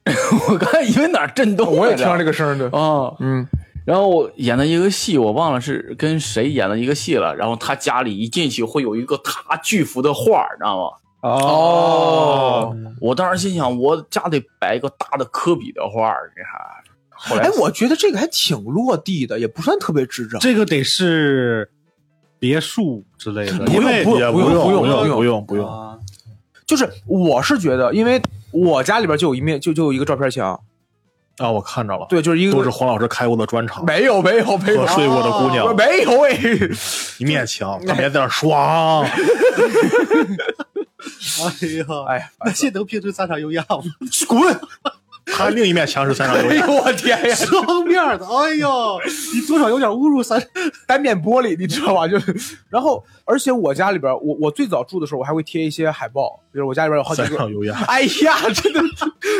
[0.48, 3.16] 我刚才以为哪儿震动了，我也听到这个声儿的，啊。
[3.18, 3.44] 嗯，
[3.84, 7.34] 然后我演的一个戏，我忘了是跟谁演的一个戏了。
[7.34, 10.98] 然后他家里一进去会有一个他巨幅的画你，知道吗？
[11.22, 16.60] 哦，我当时心想，我家得摆一个大的科比的画儿，你看。
[17.24, 20.40] 后来哎，我觉得这个还挺落地的，也不算特别智障。
[20.40, 21.70] 这个得是
[22.40, 25.64] 别墅之类的，不用不用不用不用不用不不用不用。
[25.66, 25.96] 啊。
[26.66, 30.58] 就是我是觉得，因为我家里边就有一面，就就有一个照片墙，
[31.36, 34.80] 啊，我看着了，对，就是一个都是黄老师开过的专场，没有没有没有。
[34.80, 36.36] 和睡过的姑娘，没有哎，
[37.18, 39.06] 一面墙， 他别在那儿爽。
[41.42, 43.82] 哎呀，哎，那些能拼成三场优亚吗？
[44.28, 44.60] 滚！
[45.32, 49.00] 他另一面墙是三场优雅，哎呦我天呀，双面的，哎呦，
[49.34, 50.40] 你多少有点侮辱三。
[50.86, 52.06] 单面玻璃，你知道吧？
[52.06, 57.50] 就是，然后而且我家里边，我我最早住的时候，我还会贴一些海报，比如我家里边有好几个三场。
[57.50, 57.74] 优雅。
[57.88, 58.80] 哎呀，真的，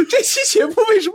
[0.09, 1.15] 这期节目为什么？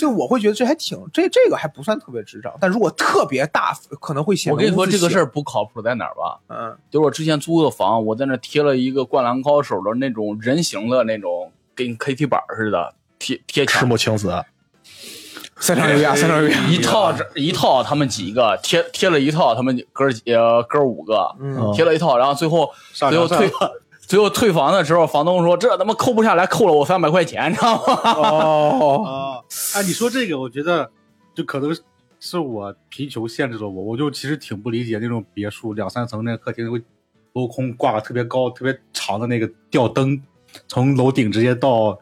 [0.00, 6.38] 就我会觉得这还挺这这个还不算特别智障，但如果特别大，可能会显得我跟你说，这个事儿不靠谱在哪儿吧？
[6.48, 14.44] 嗯，就是我之前租的房，我在那贴了一个《灌篮高手》的那种人形的那种，跟 KT 板似的贴贴赤墙，木晴子，
[15.58, 23.50] 三场优雅，三场优雅，一套这一套，他们几个贴贴了一套，他们哥几呃哥五个嗯，贴了一套，然后最后最后退
[24.06, 28.12] 最后退房的时候，房东说这他妈扣不下来，扣了我三百块钱，你知道吗？
[28.14, 29.42] 哦，啊，
[29.74, 30.90] 哎，你说这个，我觉得
[31.34, 31.76] 就可能
[32.20, 36.80] 是我贫穷限制了我，我就其实挺不理解那种别墅两三层那个客厅会
[37.32, 40.22] 镂空挂个特别高、特别长的那个吊灯，
[40.68, 41.98] 从楼顶直接到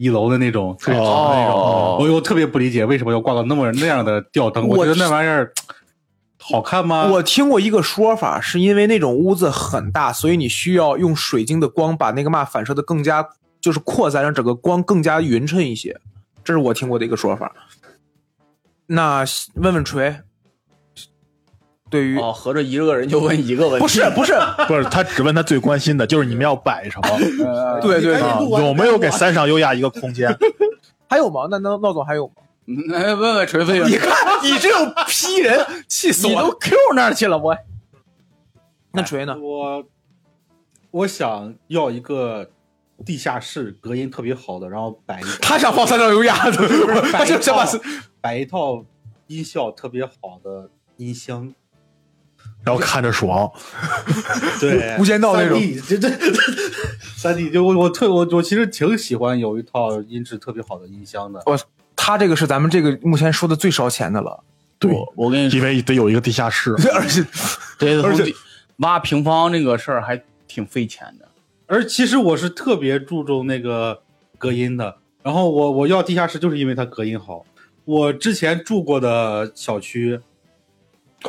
[0.00, 5.52] 一楼的那种特别长的那种，哦我又特别不理解为什么要挂到那么那样的吊灯，我我觉得那玩意儿
[6.38, 7.06] 好看吗？
[7.12, 13.28] 我听过一个说法，是因为那种屋子很大，所以你需要用水晶的光把那个嘛反射的更加
[13.60, 16.00] 就是扩散，让整个光更加匀称一些。
[16.42, 17.52] 这是我听过的一个说法。
[18.86, 19.22] 那
[19.56, 20.16] 问问锤，
[21.90, 24.32] 对于、哦，合着一个人就问一个问题，不是不是，
[24.68, 27.18] 不是他只问他最关心的就是你们要摆什么，
[27.82, 30.34] 对对啊对，有没有给三上优雅一个空间？
[31.10, 31.48] 还有吗？
[31.50, 32.34] 那那闹总还有吗？
[32.88, 36.42] 来问问锤飞，你看你这种批人，气死我了！
[36.44, 37.56] 你都 Q 那儿去了，我
[38.92, 39.36] 那锤呢？
[39.40, 39.84] 我
[40.92, 42.48] 我想要一个
[43.04, 46.52] 地下室隔音特别好的，然后摆一个他想放三上优雅的，
[47.10, 47.66] 他就想把
[48.20, 48.84] 摆一套
[49.26, 51.52] 音效特别好的音箱，
[52.62, 53.50] 然后看着爽，
[54.60, 56.10] 对无间道那种 3D 这这
[57.16, 61.42] 三 D 就我我特我我其实挺喜欢有一套音质特别好的音箱的。
[61.46, 61.58] 我
[61.96, 64.42] 他这个是咱们这个目前说的最烧钱的了。
[64.78, 66.74] 对，我我跟你说，因为得有一个地下室。
[66.94, 67.24] 而且
[67.78, 68.32] 对，而且
[68.78, 71.28] 挖平方这个事儿还挺费钱的。
[71.66, 74.02] 而其实我是特别注重那个
[74.38, 77.44] 隔音的，然后我我要地下室就是因为它隔音好。
[77.84, 80.20] 我之前住过的小区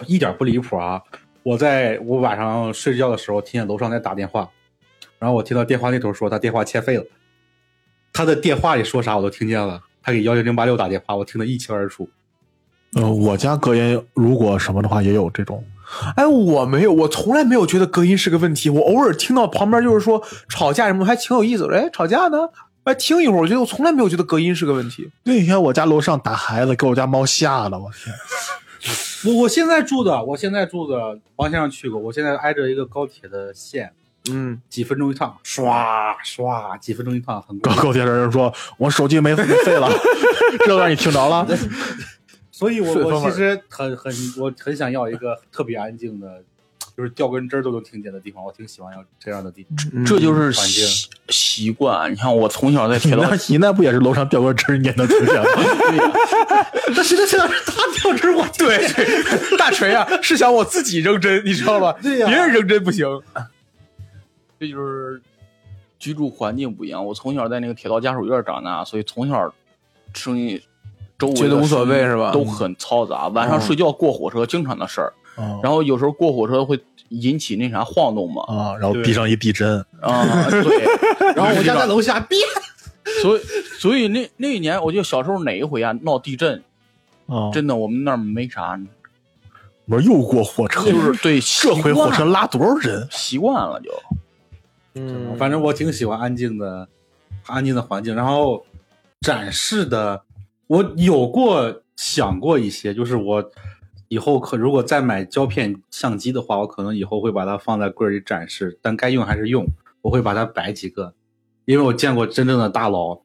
[0.07, 1.01] 一点不离谱啊！
[1.43, 4.49] 我在我晚上睡觉的时候听见楼上在打电话，
[5.17, 7.05] 然后我听到电话那头说他电话欠费了，
[8.13, 12.09] 他的电话里说啥我都听见了，他给幺零零八六打电话，我听得一清二楚。
[12.93, 15.63] 呃，我家隔音如果什么的话也有这种，
[16.15, 18.69] 哎，我没有，我从来没有觉得隔音是个问题。
[18.69, 21.75] 我偶尔听到旁边就是说吵架什么，还挺有意思的。
[21.75, 22.37] 哎，吵架呢？
[22.83, 25.09] 哎，听一会儿，我觉得我从来没有觉得隔音是个问题。
[25.23, 28.13] 那天我家楼上打孩子，给我家猫吓的，我天！
[29.25, 33.93] 我我现在住的，我现在住的王先生去过，我现在挨着一个高铁的线，
[34.29, 37.73] 嗯，几分钟一趟，刷刷，几分钟一趟，很高。
[37.75, 39.89] 高铁的人说我手机没没费了，
[40.65, 41.47] 这段你听着了？
[42.51, 46.43] 所以我我其实很很我很想要一个特别安静的
[46.95, 50.05] 就是掉根针儿都能听见的地方，我挺喜欢要这样的地方。
[50.05, 52.11] 这就是环境习习惯。
[52.11, 55.49] 你看，我从小在铁道你那你那不也是楼上掉根针儿你也能听见吗？
[56.95, 61.95] 那谁在现在是他掉针儿，我对对，大锤啊，是想我自己扔针，你知道吧？
[62.01, 63.07] 对呀别人扔针不行。
[64.59, 65.21] 这就是
[65.97, 67.03] 居住环境不一样。
[67.05, 69.51] 我从小在那个铁道家属院长大，所以从小
[70.13, 70.61] 声音
[71.17, 73.27] 周围觉得无所谓是吧都很嘈杂。
[73.29, 78.43] 晚上睡觉过火车经常的事儿，啊然后有时候过火车会引起那啥晃动嘛。
[78.47, 80.85] 啊，然后地上一地震，啊，对。
[81.35, 82.37] 然后我家在楼下，别
[83.21, 83.41] 所以
[83.79, 86.61] 所以那那一年，我记得小时候哪一回啊闹地震，
[87.27, 88.79] 啊，真的我们那儿没啥，
[89.85, 93.07] 我说又过火车，就是对这回火车拉多少人？
[93.11, 93.91] 习惯了就。
[94.95, 96.87] 嗯，反正我挺喜欢安静的、
[97.45, 98.13] 安静的环境。
[98.13, 98.65] 然后
[99.21, 100.21] 展示的，
[100.67, 103.51] 我有过想过一些，就是我
[104.11, 109.65] 以后可如果再买胶片相机的话，我可能以后会把它放在柜儿里展示，但该用还是用，
[110.01, 111.13] 我会把它摆几个，
[111.63, 113.21] 因为我见过真正的大佬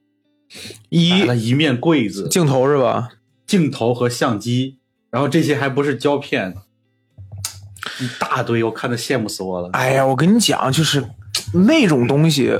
[0.88, 1.08] 一
[1.44, 3.08] 一面柜子，镜头是吧？
[3.48, 4.78] 镜头和相机，
[5.10, 6.54] 然后这些还不是胶片，
[8.00, 9.70] 一大堆，我看的羡慕死我了。
[9.72, 11.04] 哎呀，我跟你讲，就是
[11.66, 12.52] 那种东西，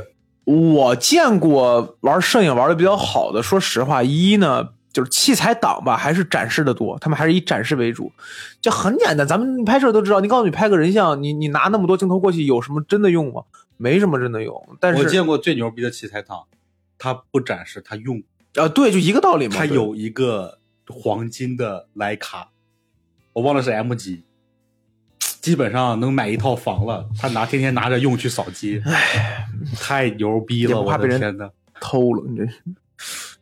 [0.43, 3.41] 我见过玩摄影玩的比较好的。
[3.41, 8.11] 说实话，一呢就是器材党吧，还是展示的多，他们还是以展示为主。
[8.63, 10.21] 就很简单，咱们拍摄都知道。
[10.21, 13.43] 你告诉你拍个人像，你你拿那么多镜头过去，有什么真的用吗？
[13.77, 14.67] 没什么真的用。
[14.81, 16.45] 但是我见过最牛逼的器材党，
[16.97, 18.23] 他不展示，他用，
[18.55, 19.55] 啊，对，就一个道理嘛。
[19.55, 22.49] 他有一个黄金的徕卡，
[23.35, 24.25] 我忘了是 M 级，
[25.43, 27.07] 基本上能买一套房了。
[27.21, 28.83] 他拿天天拿着用去扫街，
[29.79, 30.81] 太牛逼了！
[30.81, 31.51] 我怕被人的天呐，
[31.83, 32.49] 偷了，你这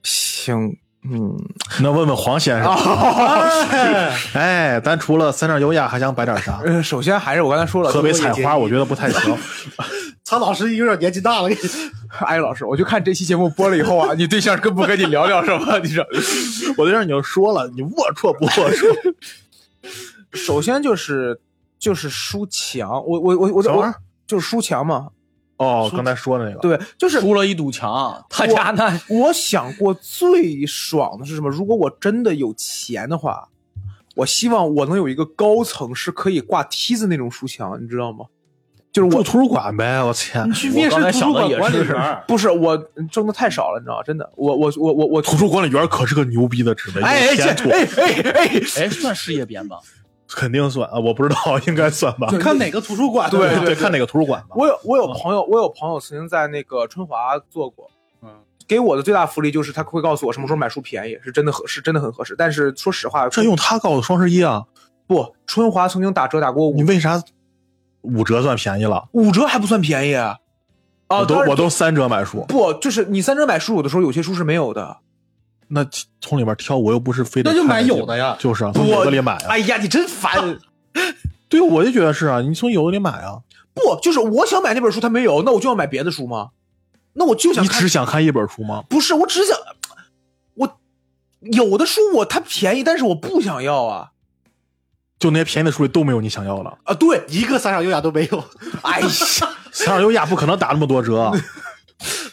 [0.03, 0.77] 行，
[1.11, 1.37] 嗯，
[1.81, 2.73] 那问问黄先生，
[4.33, 6.61] 哎，咱除了三点优雅，还想摆点啥？
[6.65, 9.37] 呃，首先还是我刚才说了，河北采花，我觉得不太行。
[10.25, 11.51] 曹老师有点年纪大了，
[12.25, 15.79] 哎老师，我就看这期节目播了以后啊， 你对象跟不跟你聊聊是吧？
[15.79, 16.03] 你说，
[16.79, 19.15] 我对象你就说了，你龌龊不龌龊？
[20.33, 21.39] 首先就是
[21.79, 23.95] 就是书墙，我我我我我
[24.27, 25.09] 就是书墙嘛，
[25.57, 31.49] 哦，刚才说的那个，对，就是出了一堵墙，他家那我想过最爽的是什么？
[31.49, 33.49] 如果我真的有钱的话，
[34.17, 38.27] 我希望我能有一个高层是可以挂梯子那种书墙，你知道吗？
[38.93, 40.53] 就是我住图书馆呗，我天！
[40.53, 42.77] 去面试图书馆想的也是管理员，不是我
[43.11, 44.03] 挣的太少了，你知道吗？
[44.05, 49.79] 真的，我我我我我图书管理员可是个牛逼的职位，哎哎有前途，哎哎哎，哎算事业编吧。
[50.35, 52.29] 肯定算啊，我不知道， 应该算吧。
[52.41, 53.39] 看哪个图书馆的？
[53.39, 54.49] 对对，看哪个图书馆吧。
[54.57, 57.91] 我有我有朋友，我有朋友曾经在那个春华做过，
[58.23, 58.29] 嗯，
[58.67, 62.35] 给我的最大福利就是他会告诉我什么时候买书便宜，是真的合是真的很合适。
[62.37, 64.65] 但是说实话，这用他告诉双十一啊，
[65.07, 67.23] 不春华曾经打折打过五你为啥
[68.03, 69.09] 五折算便宜了？
[69.13, 70.39] 五折还不算便宜啊？
[71.09, 74.99] 我都我都三折买书，不就是你三折买书，有的时候有些书是没有的。
[75.69, 75.87] 那
[76.21, 79.47] 从里边挑，我又不是非得那就买有的呀就是啊，从有的里买啊。
[79.49, 80.59] 哎呀，你真烦！
[81.49, 83.39] 对，我就觉得是啊，你从有的里买啊，
[83.73, 86.51] 不就是我想买那本书，他没有，那我就要买别的书吗？
[87.15, 88.83] 那我就想你只想看一本书吗？
[88.89, 89.57] 不是，我只想
[90.55, 90.79] 我
[91.41, 94.11] 有的书我它便宜，但是我不想要啊
[95.19, 96.79] 就那些便宜的书里都没有你想要的。
[96.85, 96.93] 啊！
[96.95, 98.45] 对，一个三上优雅都没有
[98.83, 101.31] 哎呀，三上优雅不可能打那么多折，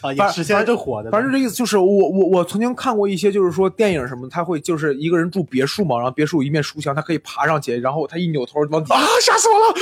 [0.00, 1.10] 啊，反也是现在正火的。
[1.10, 9.74] 反正这意思就是我我我曾经看过一些，就是说电影什么，他会就是一个人住别墅嘛，然后别墅有一面书墙，他可以爬上去，然后他一扭头往底啊，吓死我了！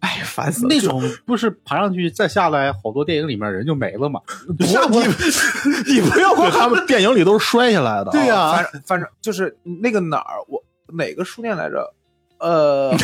[0.00, 0.68] 哎，烦死了！
[0.68, 4.20] 那种不是爬上去再下来，好多电影里面人就没了嘛？
[4.56, 4.74] 不你
[5.94, 8.10] 你不要管他们电影里都是摔下来的。
[8.12, 10.62] 对呀反正反正就是那个哪儿，我
[10.96, 11.92] 哪个书店来着？
[12.38, 12.94] 呃，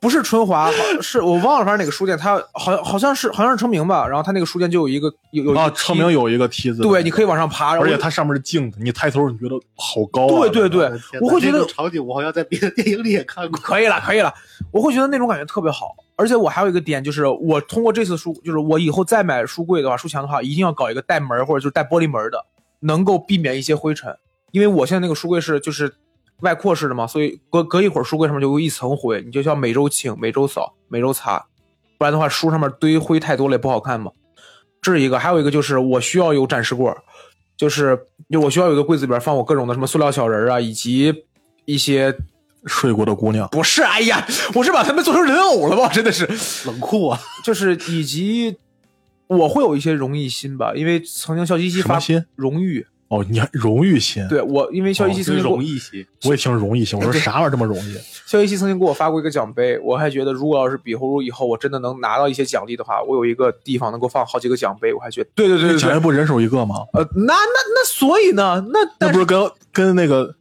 [0.00, 4.08] 不是春华，好 是我忘了，反正哪个书店，它好像好像是好像是成名吧。
[4.08, 10.48] 然后它那个书店就有一个有有一个啊，成名有一个梯子，对，你可以往上爬，而且它上面是镜子，你抬头你觉得好高啊。
[10.48, 13.60] 对对对，我会觉得场景我好像在别的电影里也看过。
[13.60, 14.32] 可以了，可以了，
[14.72, 15.94] 我会觉得那种感觉特别好。
[16.16, 22.42] 而且我还有一个点，就是我通过这次书，就是我以后再买书柜的话，书墙的话，一定要搞一个带门或者就是带玻璃门的，
[22.80, 24.16] 能够避免一些灰尘。
[24.50, 25.94] 因为我现在那个书柜是就是
[26.42, 31.44] 外扩式的嘛，所以隔隔一会儿书柜上面就有一层灰，你就需要每周清、每周扫、每周擦，
[31.98, 34.10] 不然的话书上面堆灰太多了也不好看嘛。
[34.82, 36.96] 这是一个，还有一个就是我需要有展示柜儿，
[37.56, 37.98] 就是
[38.30, 41.24] 就我需要有一个柜子里边放我各种的什么塑料小人儿啊，以及
[41.66, 42.16] 一些
[42.64, 45.88] 睡过的姑娘，不是，哎呀，我是把他们做成人偶了吧？
[45.92, 46.26] 真的是，
[46.66, 47.20] 冷酷啊！
[47.44, 48.56] 就是以及
[49.26, 51.98] 我会有一些荣誉心吧，因为曾经笑嘻嘻发
[52.34, 56.06] 荣誉，哦，你还荣誉心，对我，因为肖一奇曾经给我容易些。
[56.24, 56.96] 我也听荣誉心。
[56.96, 57.96] 我说啥玩意儿这么容易？
[58.24, 66.76] 肖一奇曾经给我发过一个奖杯，我还觉得如果要是比后如以后我真的能拿到一些奖励的话，我有一个地方能够放好几个奖杯，我还觉得对对对对对，奖杯不人手一个吗？
[66.92, 70.36] 呃，那那那所以呢，那那但不是跟跟那个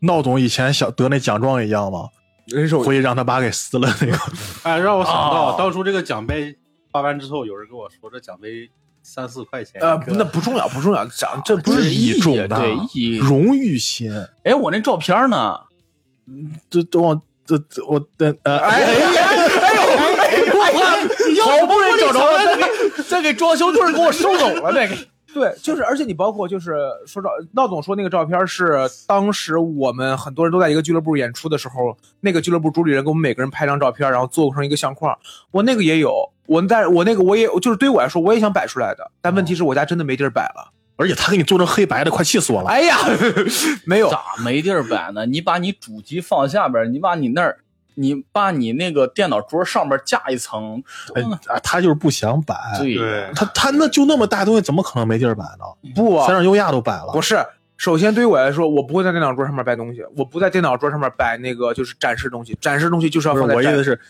[0.00, 2.08] 闹总以前想得那奖状一样吗？
[2.46, 4.16] 人手回去让他爸给撕了那个。
[4.62, 6.56] 哎，让我想到、哦当初这个奖杯
[6.90, 8.70] 发完之后，有人跟我说这奖杯
[9.08, 14.12] 三四块钱呃一个那不重要不重要，讲这不不是是义重的，对义荣誉心。
[14.42, 15.60] 哎，我那照片呢？
[16.68, 20.80] 这这我这这我的呃哎哎呀哎呦哎呦哎呀，
[21.44, 22.64] 好不容易找着了，再给
[23.08, 24.96] 再给装修队给我收走了，再给。
[25.34, 35.16] 对，就是，而且你包括就是说照闹总说那个照片是当时我们很多人都在一个俱乐部演出的时候，那个俱乐部主理人给我们每个人拍张照片，然后做成一个相框。
[35.50, 40.72] 我那个也有，我在我那个我也就是对于我来说我也想摆出来的，但问题是我家真的没地儿摆了。
[40.98, 42.70] 而且他给你做成黑白的，快气死我了。
[42.70, 42.96] 哎呀，
[43.84, 45.26] 没有，咋没地儿摆呢？
[45.26, 47.58] 你把你主机放下边，你把你那儿，
[47.96, 50.82] 你把你那个电脑桌上面架一层，
[51.14, 51.22] 哎
[51.52, 52.54] 啊，他就是不想摆。
[52.78, 55.92] 对对，他他那就那么大东西，怎么可能没地儿摆呢？
[55.94, 57.20] 不啊三上优亚都摆了不。
[57.20, 57.44] 是。
[57.78, 64.00] 首先，对于我来说，我不会在电脑桌上面摆东西，我不在电脑桌上面摆那个就是展示东西，展示东西就是要放在展我意思是，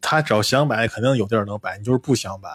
[0.00, 1.76] 他只要想摆，肯定有地儿能摆。
[1.78, 2.48] 你就是不想摆。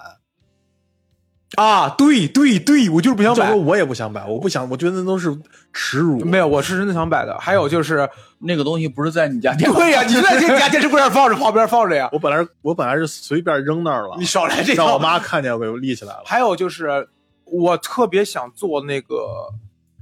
[1.55, 3.59] 啊，对对对，我就是不想摆这回。
[3.59, 5.35] 我也不想摆，我不想，我觉得那都是
[5.71, 6.19] 耻辱。
[6.25, 7.37] 没有，我是真的想摆的。
[7.39, 12.09] 还有就是，那个东西不是在你家电脑对呀、你就在你家电视柜上放着，旁边放着呀。
[12.11, 14.99] 我本来我本来是随便扔那儿了，你少来这让我套。
[14.99, 16.23] 妈看见我给立起来了。
[16.25, 17.07] 还有就是，
[17.45, 19.15] 我特别想做那个，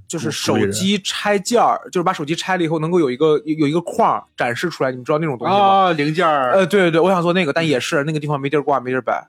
[0.08, 5.60] 就是手机拆件儿，就是把手机拆了以后能够有一个有有一个框儿展示出来，你们知道那种东西吗？
[5.60, 9.28] 啊，零件儿，呃，对对对，我想做那个，但也是那个地方没地儿挂，没地儿摆，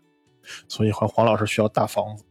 [0.68, 2.24] 所以黄黄老师需要大房子。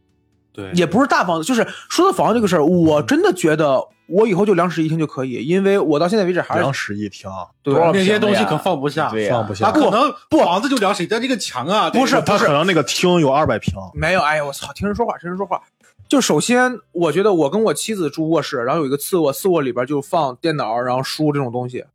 [0.52, 1.48] 对，也不是大房子。
[1.48, 7.30] 就是说到房子这个事儿，我真的觉得我以后就两室一厅就可以，因为我到现在为止还是两室一厅，
[7.62, 9.72] 对多少那些东西可放不下，对呀放不下他。
[9.72, 14.70] 可能不房子就两室，但这个墙啊，不是这个他可能那个厅有二百平，没有，哎呀，我操！
[14.74, 15.62] 听人说话，听人说话。
[16.06, 21.86] 就首先，我觉得我跟我妻子住卧室，然后有一个次卧，次卧里边就放电脑，然后书这种东西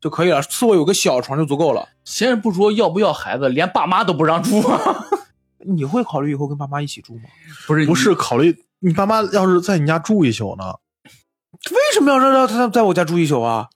[0.00, 0.42] 就可以了。
[0.42, 1.88] 次卧有个小床就足够了。
[2.04, 5.06] 先不说要不要孩子，连爸妈都不让住啊！
[5.64, 7.22] 你会考虑以后跟爸妈一起住吗？
[7.66, 10.74] 不是不是考虑你爸妈要是在你家住一宿呢？
[11.70, 13.68] 为什么要让让他在我家住一宿啊？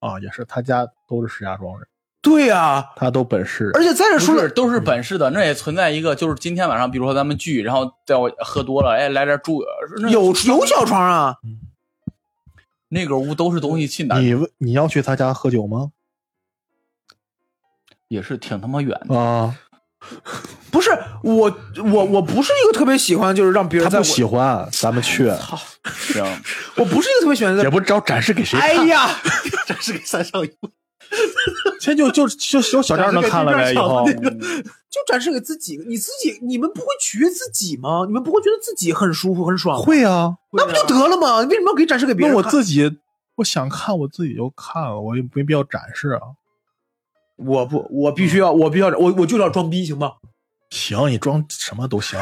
[0.00, 1.86] 啊，也是，他家都是石家庄人，
[2.22, 3.70] 对呀、他都本市。
[3.74, 9.62] 而且再者不说了，是都是本市的，那也存在一个，就是今天晚上，比如说咱们聚，然后在我喝多了，哎，来这儿住，
[10.10, 11.36] 有有小床啊，
[12.88, 15.90] 那个屋都是东西去哪，你问你要去他家喝酒吗？
[18.06, 19.18] 也是挺他妈远的。
[19.18, 19.54] 啊，
[20.70, 20.90] 不是
[21.22, 21.58] 我
[21.92, 25.58] 我我不是一个特别喜欢就是让别人在我他不喜欢，咱们去，操，
[26.12, 26.24] 行，
[26.76, 28.68] 我不是一个特别喜欢在也不知道展示给谁看。
[28.68, 29.08] 哎呀，
[29.66, 30.50] 展示给三少爷，
[31.80, 38.04] 现在就就就就小店能看了呗，以后就展示给自己，你自己你们不会取悦自己吗？
[38.06, 39.82] 你们不会觉得自己很舒服很爽？
[39.82, 40.36] 会啊。
[40.52, 41.40] 那不就得了吗？
[41.48, 42.42] 为什么要给展示给别人那？
[42.42, 42.98] 我自己
[43.36, 46.20] 我想看我自己就看了，我也没必要展示啊。
[47.38, 50.12] 我不，我必须要，我必须要，我我就要装逼，行吗？
[50.70, 52.18] 行，你装什么都行。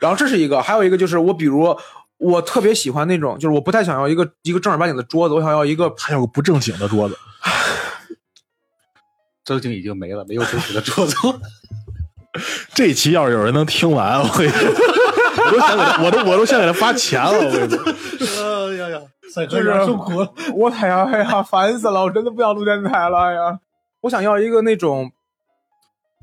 [0.00, 1.76] 然后这是一个，还有一个就是我，比如
[2.18, 7.18] 我特别喜欢那种，就是我不太想要一个一个正儿八经的桌子，我想要一个还有个不正经的桌子，
[9.44, 11.14] 正经已经没了，没有正经的桌子。
[12.72, 14.70] 这一期要是有人能听完，我跟你说，
[15.44, 17.30] 我都想给他，我都我都想给他发钱了。
[17.30, 17.76] 我跟你
[18.24, 19.00] 说，哎呀呀，
[19.34, 20.32] 三就是受苦了。
[20.54, 22.02] 我哎呀哎呀，烦死了！
[22.02, 23.58] 我真的不想录电台了，哎呀，
[24.02, 25.10] 我想要一个那种，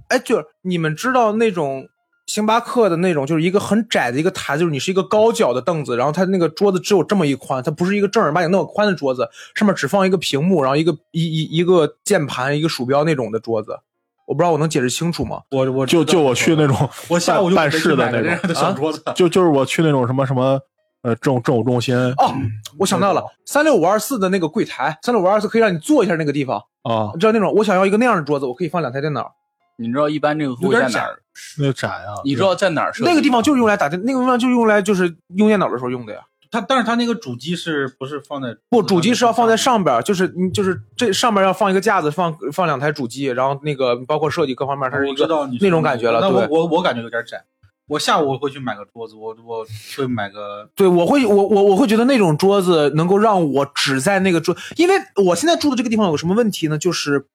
[0.07, 1.89] 哎，就是你们知道那种
[2.27, 13.79] 星巴克的那种，就是一个很窄的一个台子，就是你是一个高脚的凳子，然后它那个桌子只有这么一宽，它不是一个正儿八经那么宽的桌子，上面只放一个屏幕，然后一个一一一个键盘，一个鼠标那种的桌子。
[14.27, 15.41] 我不知道我能解释清楚吗？
[15.49, 20.59] 我我就就我去那种我下午就办事的那种，小桌子，就就是我去那种什么什么
[21.01, 22.33] 呃政政务中心哦，
[22.77, 29.33] 我想到了，三六五二四的那个柜台，三六五二四可以让你坐一下那个地方，啊，你知道那种，我想要一个那样的桌子，我可以放两台电脑。
[29.77, 31.19] 你知道一般这个会在哪儿？
[31.57, 32.91] 那窄啊，你知道在哪儿？
[32.99, 36.19] 那个地方就是用来打电，那个地方就是用来就是用电脑的时候用的呀。
[36.51, 45.27] 它但是它那个主机是不是放在不，主机是要放在上边儿，就是你就是这上面要放一个架子，放放两台主机，然后那个包括设计各方面，它是一个
[45.61, 46.19] 那种感觉了。
[46.19, 47.41] 那我，我我感觉有点窄。
[47.89, 49.65] 我下午会去买个桌子，我我
[49.97, 56.77] 会买个 对我会我我我会觉得那种桌子能够让我只在那个桌，因为我现在住的这个地方有什么问题呢？
[56.77, 57.25] 就是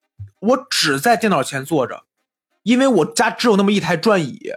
[0.41, 2.05] 我只在电脑前坐着，
[2.63, 4.53] 因为我家只有那么一台转椅。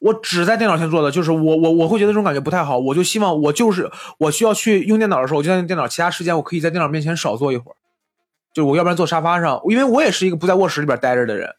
[0.00, 7.74] 我只在电脑前坐的，就是我我我会觉得这种感觉不太好，我就希望我就是我需要去用电脑的时候，我就在电脑，其他时间我可以在电脑面前少坐一会儿，
[8.52, 11.54] 就我要不然坐沙发上，因为我也是一个不在卧室里边待着的人，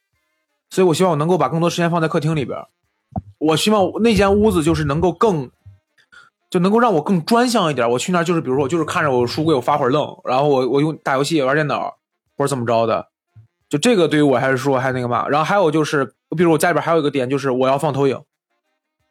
[0.69, 2.59] 所以我希望我能够把更多时间放在客厅里边，
[3.37, 5.49] 我希望那间屋子就是能够更。
[6.47, 7.89] 就能够让我更专项一点。
[7.89, 11.97] 我去那儿就是，比如说我就是看着我书柜，我发会儿愣，然后我我用打游戏玩电脑
[12.37, 13.07] 或者怎么着的。
[13.67, 15.27] 就这个对于我还是说还那个嘛。
[15.27, 18.21] 然后还有就是，比如我家里边还有一个点就是我要放投影，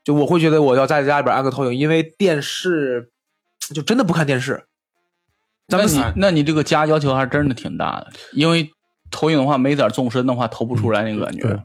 [0.05, 3.11] 就我会觉得我要在家里边安个投影，因为电视
[3.59, 4.65] 就真的不看电视。
[5.69, 8.71] 咱们那你那你这个家要求还真的挺大的，因为
[9.11, 11.43] 投影的话没点纵深的话投不出来那个感觉。
[11.43, 11.61] 对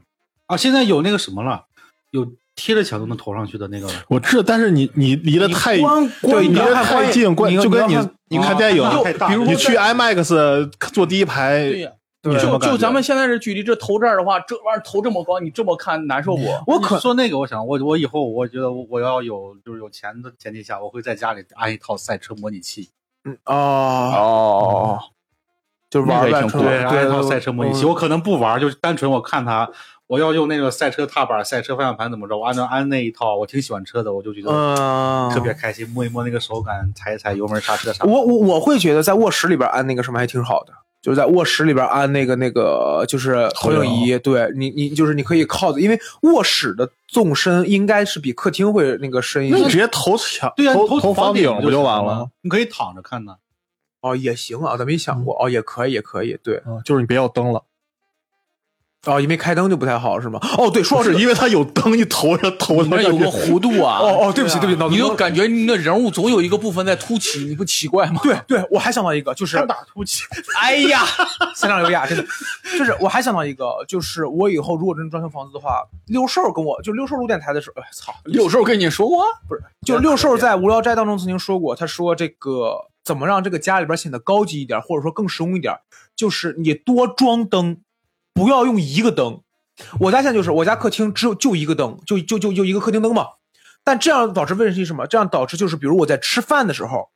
[0.46, 1.64] 啊，现在有那个什么了，
[2.10, 3.88] 有贴着墙都能投上去的那个。
[4.08, 7.96] 我知道，但是你你离得太光对，你离得太近，关就跟你
[8.28, 11.90] 你看电影，啊太大了你去 IMAX 坐第一排，对呀、
[12.22, 16.42] 就就咱们现在这距离这投这儿的话，这玩意儿投这么高，你这么看难受不？
[16.70, 22.90] 我可你说那个，我想我我以后我觉得我我要有就是有钱的前提下，我会在家里安一套赛车模拟器，
[23.24, 25.00] 嗯哦，哦，
[25.88, 27.84] 就是玩呗，那也挺酷对对安一套赛车模拟器。
[27.84, 29.70] 嗯我可能不玩，就是单纯我看它，
[30.10, 38.10] 我要用那个赛车踏板、赛车方向盘怎么着，我按照安那一套，我挺喜欢车的，我就觉得嗯，特别开心，摸一摸那个手感，踩一踩油门刹车啥的。
[38.10, 49.54] 我我我会觉得在卧室里边安那个什么还挺好的，就是在卧室里边安那个那个就是投影仪，对你你就是你可以靠着，因为卧室的纵深应该是比客厅会那个深一些。
[49.54, 52.28] 那你直接投墙，对呀、投投投房顶顶不就完了？？
[52.42, 53.36] 你可以躺着看呢。
[54.00, 57.62] 哦，也行啊，咱没想过，哦，也可以，也可以，对，嗯，就是你别要灯了，
[59.06, 60.38] 哦，因为开灯就不太好是吗？
[60.58, 63.98] 哦，对，说是因为它有灯，你投上投着你这有个弧度啊！
[63.98, 68.20] 哦哦，对不起，对不起，你就感觉你的人物总有一个部分在凸起，你不奇怪吗？
[68.22, 70.24] 对对，我还想到一个，就是打突起，
[70.60, 71.00] 哎呀，
[71.54, 72.24] 三上优雅，真的，
[72.78, 85.74] 就是我还想到一个，就是我以后如果真装修房子的话，六兽跟我就六兽录电台的时候，哎操，六兽跟你说过不是，就六兽在无聊斋当中曾经说过，他说这个怎么让这个家里边显得高级一点，或者说更实用一点，
[86.14, 87.78] 就是你多装灯，
[88.34, 89.40] 不要用一个灯。
[89.98, 93.26] 我家现在就是我家客厅只有就一个灯，就就就就一个客厅灯嘛。
[93.82, 95.06] 但这样导致问题是什么？
[95.06, 97.08] 这样导致就是，比如我在吃饭的时候，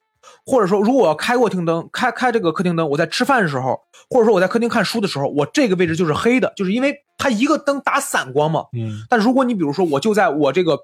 [0.47, 8.65] 或者说如果我要开过厅灯，开开这个客厅灯，我在吃饭的时候，或者说我在客厅看书的时候，我这个位置就是黑的，就是因为它一个灯打散光嘛。
[8.73, 10.79] 嗯，但如果你比如说我就在我这个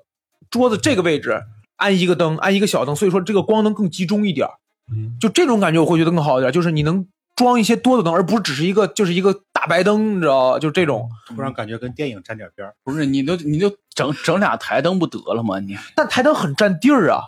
[0.50, 1.42] 桌子这个位置
[1.76, 4.52] 安一个灯，安一个小灯，所以说这个光能更集中一点儿。
[4.92, 7.06] 嗯，就这种感觉我会觉得更好一点，就是你能
[7.36, 10.58] 装一些多的灯，而不是只是一个就是一个大白灯，你知道？
[10.58, 11.10] 就这种。
[11.26, 12.74] 突然感觉跟电影沾点边儿。
[12.82, 15.60] 不是你就你就整整俩台灯不得了吗？
[15.60, 17.20] 你但台灯很占地儿啊，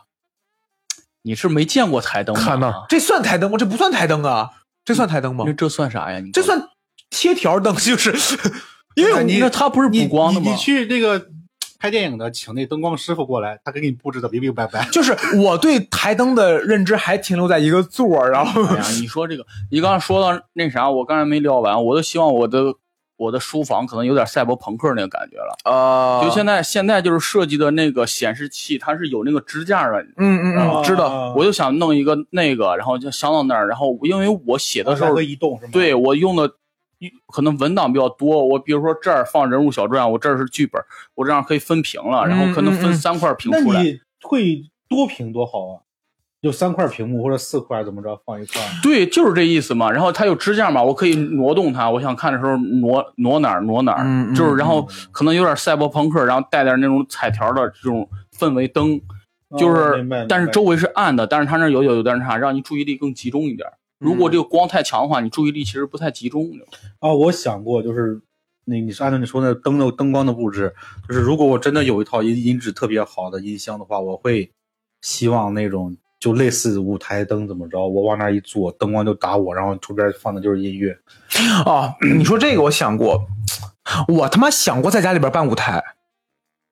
[1.20, 2.42] 你是没见过台灯吗？
[2.42, 3.58] 看那这算台灯吗？
[3.58, 4.48] 这不算台灯啊，
[4.82, 5.44] 这算台灯吗？
[5.58, 6.20] 这算啥呀？
[6.20, 6.70] 你这算
[7.10, 8.12] 贴条灯，就是
[8.96, 10.46] 因为你那它不是补光的吗？
[10.46, 11.26] 你你去那个
[11.82, 14.86] 拍电影的，请那灯光师傅过来，他给你布置的明明白白。
[14.94, 22.72] 就是我对台灯的认知还停留在一个座儿，然后哎呀，你说这个，你刚刚说到那啥，我刚才没聊完，我都希望我的
[23.16, 25.56] 我的书房可能有点赛博朋克那个感觉了。
[25.64, 31.34] 呃就现在现在就是设计的那个显示器，它是有那个支架的，嗯嗯知道。
[31.36, 35.70] 我就想弄一个那个，然后就镶到那儿，然后因为我写的时候来回，移动是吗？
[35.72, 36.48] 对我用的
[37.28, 40.82] 可能文档比较多，我比如说这儿放人物小传，我这儿是剧本，
[41.14, 43.82] 我这样可以分屏了，然后可能分三块屏出来。
[43.82, 45.80] 你会多屏多好啊？
[46.42, 48.60] 就三块屏幕或者四块怎么着放一块？
[48.82, 49.92] 对，就是这意思嘛。
[49.92, 59.00] 然后它有支架嘛，我可以挪动它，我想看的时候挪挪哪儿挪哪儿，嗯嗯就是然后可能有点赛博朋克，然后带点那种彩条的这种氛围灯，
[59.56, 63.68] 就是、但是周围是暗的，但是它那有有有点啥，让你注意力更集中一点。
[64.02, 66.50] 如果这个光太强的话，你注意力其实不太集中。
[66.98, 68.20] 啊，我想过，就是
[68.64, 70.74] 那你是按照你说的灯的灯光的布置，
[71.08, 74.50] 就是如果我真的有一套音音质特别好的音箱的话，我会
[75.00, 80.98] 希望那种就类似舞台灯怎么着，我往那一坐，灯光就打我，然后周边放的就是音乐。
[81.64, 83.26] 哦，你说这个我想过，
[84.08, 85.82] 我他妈想过在家里边办舞台，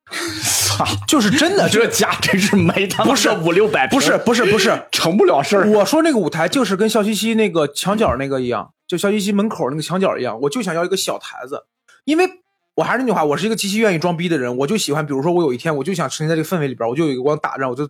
[1.08, 5.70] 就是真的，这家真是没他妈不是五六百平，不是不是不是，成不了事儿。
[5.70, 11.64] 我说那个舞台就是跟笑嘻嘻那个墙角那个一样，就笑嘻嘻门口那个墙角一样，我就想要一个小台子，
[12.04, 12.28] 因为
[12.76, 17.88] 我还是那句话，我是一个极其愿意装逼的人，我就喜欢，比如说我有一天我就想沉浸在这个氛围里边，我就有一个光打着，我就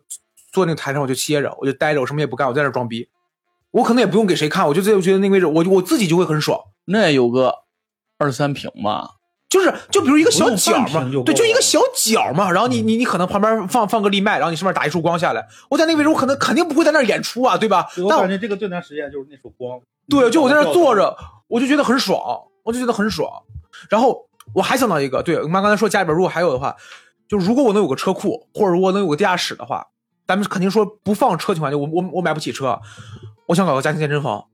[0.52, 3.08] 坐那个台上我就歇着，我就待着，我什么也不干，我在这装逼，
[3.70, 6.58] 我可能也不用给谁看，我就自己觉得那个位置，我就我自己就会很爽。
[6.86, 7.54] 那有个
[8.18, 9.10] 二三平吧，
[9.50, 17.88] 就是就比如一个小角嘛对，就一个小角嘛，然后你你你可能旁边放放个立麦，然后你上面打一束光下来，我在那个位置，我可能肯定不会在那儿演出啊，对吧？
[17.98, 19.80] 我感觉这个最难实现就是那束光。
[20.08, 21.16] 对，就我在那儿坐着，
[21.48, 22.20] 我就觉得很爽，
[22.62, 23.28] 我就觉得很爽。
[23.88, 24.24] 然后
[24.54, 26.76] 我还想到一个，对我妈刚才说家里边如果还有的话，
[27.28, 29.84] 就如果我能有个车库，或者如果能有个地下室的话，
[30.28, 32.80] 咱们肯定说不放车情况下，我我我买不起车，
[33.46, 34.44] 我想搞个家庭健身房，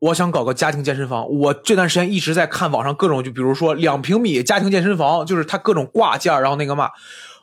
[0.00, 1.28] 我想搞个家庭健身房。
[1.28, 6.90] 我这段时间一直在看网上各种，就比如说两平米家庭健身房，就是它各种挂件，然后那个嘛，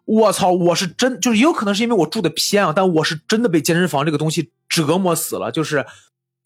[0.05, 5.85] 我操，我是真就是也有可能是因为我住的偏啊，但我是真的被健身房这个东西折磨死了，就是。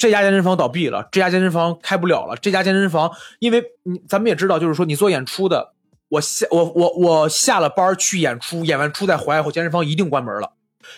[0.02, 2.38] 这家健身房倒闭了，这家健身房开不了了。
[2.38, 5.74] 这家健身房，因为你咱们也知道，就是说你做演出的，
[6.08, 10.54] 我下我我我下了班去演出，演完出再回来后，健身房一定关门了。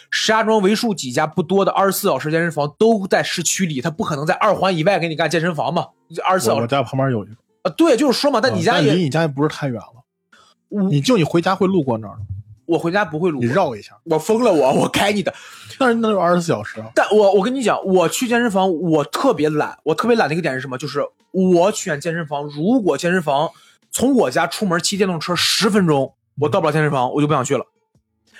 [0.09, 5.87] 石家庄为数几家不多的二十四小时健身房都在市区里，他不可能在二环以外给你干健身房嘛。
[6.23, 12.21] 二十四小时我我家旁边有一个，啊，对，就是说嘛，但你家离，你家也不是太远了，你就你回家会路过那儿的，
[12.65, 15.33] 我回家不会路你，绕一下，我疯了我， 我开你的。
[15.79, 16.89] 但是那有二十四小时啊。
[16.93, 19.77] 但我我跟你讲，我去健身房，我特别懒。
[19.83, 20.77] 我特别懒的一个点是什么？
[20.77, 23.49] 就是我选健身房，如果健身房
[23.89, 27.65] 从我家出门骑电动车十分钟，我到不了健身房，我就不想去了。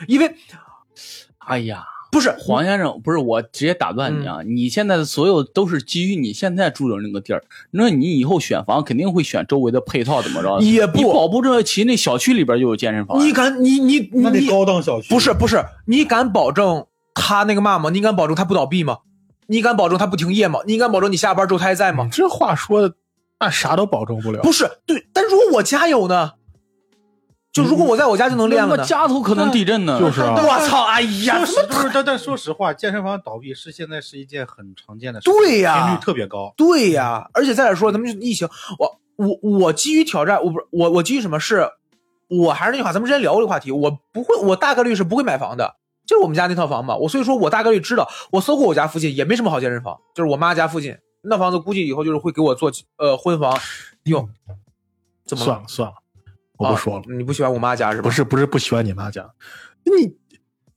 [0.08, 0.36] 因为
[1.48, 4.40] 哎呀，不是黄先生，不是我直接打断你啊！
[4.46, 10.60] 你现在的所有都是基于你现在住的那个地儿，那你以后选房肯定会选周围的配套怎么着？
[10.62, 13.26] 也不你保不证其那小区里边就有健身房呀。
[13.26, 17.90] 你敢你你你那高档小区不是不是，你敢保证他那个嘛吗？
[17.90, 19.00] 你敢保证他不倒闭吗？
[19.48, 20.60] 你敢保证他不停业吗？
[20.66, 22.10] 你敢保证你下班之后他还在吗你？
[22.12, 22.94] 这话说的，
[23.40, 24.42] 那啥都保证不了。
[24.42, 26.34] 不是，对，但如果我家有呢？
[27.52, 28.76] 就如果我在我家就能练了呢？
[28.78, 30.00] 那家头可能地震呢。
[30.00, 30.84] 就是啊我操！
[30.84, 36.54] 哎呀，说实不是，但但说实话，健身房倒闭是现在是一件很常见的事，对呀频率特别高。
[36.56, 38.48] 对呀，而且再来说，咱们就疫情，
[38.80, 41.70] 我我我基于挑战，我不是我我基于什么是，
[42.30, 45.76] 我还是那句话，咱们之前聊过这个话题，我不会，我大概率是不会买房的，
[46.08, 53.60] 就是我们家那套房嘛，我所以说我大概率知道，我搜过我家附近也没什么好健身房，就是我妈家附近那房子，估计以后就是会给我做呃婚房
[54.04, 54.30] 用，
[55.26, 55.46] 怎么了？
[55.46, 55.96] 算了算了，
[56.62, 57.00] 我不说了。
[57.00, 58.04] 哦你不喜欢我妈家是吧？
[58.04, 59.30] 不是不是不喜欢你妈家，
[59.84, 60.16] 你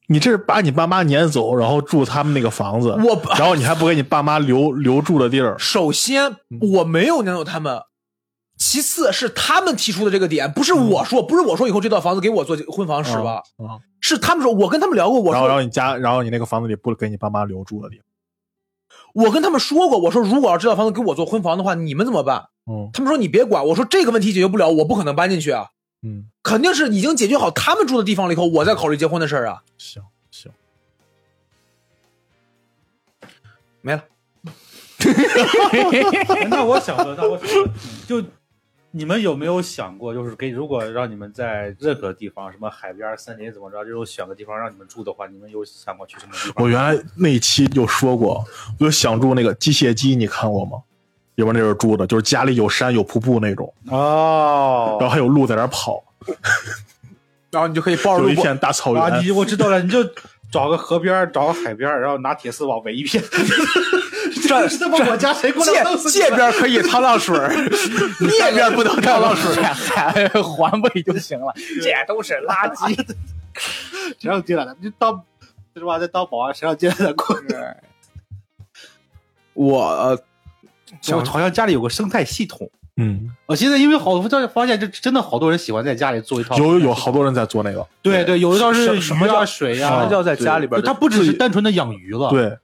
[0.09, 6.37] 你这是把你爸妈撵走，然后住他们那个房子，我然后你还不给你爸妈留留住的地儿，首先
[6.73, 7.81] 我没有撵走他们，
[8.59, 13.81] 其次是他们提出的这个点，不是嗯我说，不是我说以后这套房子给我做婚房使吧，啊。
[14.01, 18.05] 是他们说，我跟他们聊过，我然后然后你家，然后你那个房子里不给你爸妈留住的地方，
[19.25, 22.45] 我跟他们说过，我说如果要这套房子给我做婚房的话，你们怎么办？
[22.71, 25.69] 嗯他们说你别管，我说这个问题解决不了，我不可能搬进去啊，
[26.05, 30.53] 嗯，肯定是已经解决好他们住的地方了以后，我再考虑结婚的事儿啊，行行，
[33.81, 34.05] 没了。
[36.49, 37.41] 那我想的，那我
[38.07, 38.23] 就
[38.91, 46.63] 你们有没有想过，就是给如果让你们在任何地方，什么海边、森林怎么着，这种选个地方让你们住的话，你们有想过去什么地方？
[46.63, 48.45] 我原来那一期就说过，
[48.79, 50.83] 我就想住那个机械姬，你看过吗？
[51.37, 56.03] 里边那是住的，就是家里有山有瀑布那种，哦然后还有鹿在那跑，
[57.51, 59.25] 然后你就可以抱着一片大草啊，原。
[59.25, 60.05] 你我知道了，你就
[60.51, 63.23] 找个河边，找个海边，然后拿铁丝网围一片。
[64.47, 67.49] 这这么我家谁过来弄界死你界边可以趟浪水儿，
[68.31, 69.73] 界边不能趟浪水儿。
[69.73, 72.95] 还 环卫就行了，这都是垃圾。
[74.19, 74.77] 谁让进来的？
[74.81, 75.23] 你当
[75.75, 75.99] 是吧？
[75.99, 77.15] 在当保安，谁让进来的？
[77.15, 77.37] 过
[79.55, 80.19] 我呃
[81.13, 82.71] 我好像家里有个生态系统。
[82.97, 86.57] 嗯，我现在因为好，多发现这真的好多人喜欢在家里做一套。
[86.57, 92.31] 有有有好多人在做那个，对对，有的倒是什什么叫水呀、什么叫在家里边对它不只是单纯的养鱼了。
[92.31, 92.57] 对，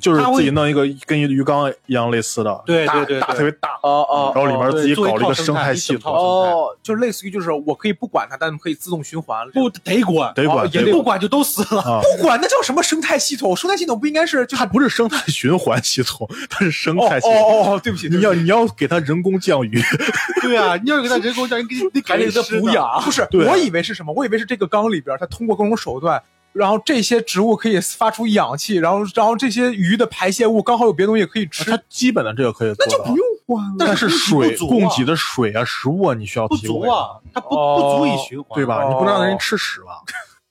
[0.00, 9.48] 就是自己弄一个跟鱼缸一样类似的，对对对对大特别大，哦哦然后里面自己搞了一个生态系统，哦，就类似于就是我可以不管它，但可以自动循环。
[9.52, 11.80] 不得管，得管也不管就都死了。
[11.82, 12.00] 啊。
[12.16, 13.56] 不管那叫什么生态系统？
[13.56, 17.36] 生态系统不应该是就它不是生态循环系统， 它是生哦态系统。
[17.36, 19.80] 哦哦，对不起，你要你要给它人工降雨，
[20.42, 23.26] 对啊，你要给它人工降，雨给你还得给它补养，不是？
[23.32, 24.12] 我以为是什么？
[24.14, 26.22] 我以为是这个缸里边，它通过各种手段，
[26.52, 33.16] 然后这些植物可以发出氧气，然后然后这些鱼的排泄物刚好有别的东西可以吃，它基本的这个可以做到那就不。
[33.16, 33.76] 用管了。
[33.78, 38.84] 但是水供给的水啊、食物啊，你需要不提供啊，它不哦不足以循环，对吧？
[38.84, 40.02] 哦你不能让人吃屎吧？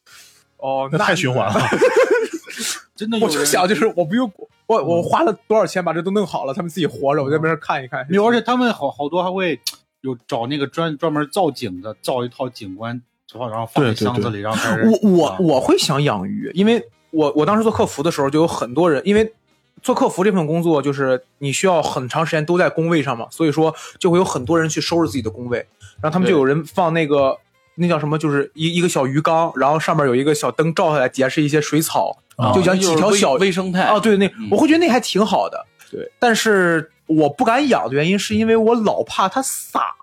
[0.57, 1.61] 哦，那太循环了。
[2.95, 4.31] 真的有我就想，就是我不用
[4.65, 8.03] 我我花了多少钱把这都弄好了，他们自己活着，我在边上看一看。
[8.09, 9.59] 没有，而且他们好好多还会
[10.01, 12.99] 有找那个专专门造景的，造一套景观，
[13.33, 19.33] 然后然后放在箱子里，然后开始我我啊我会想养鱼，因为我我当时做客服的时候，就有很多人，因为
[19.81, 25.57] 做客服这份工作就是你需要很长时间都在工位上嘛，所以说就会有很多人去收拾自己的工位，
[26.01, 27.37] 然后他们就有人放那个
[27.75, 35.65] 那叫什么，就是一一个小鱼缸，然后上面有一个小灯照下来，底下是一些水草，啊就讲几条小微微生态哦，对，那嗯我会觉得那还挺好的。
[35.91, 39.95] 对，但是我不敢养的原因是因为我老怕它洒。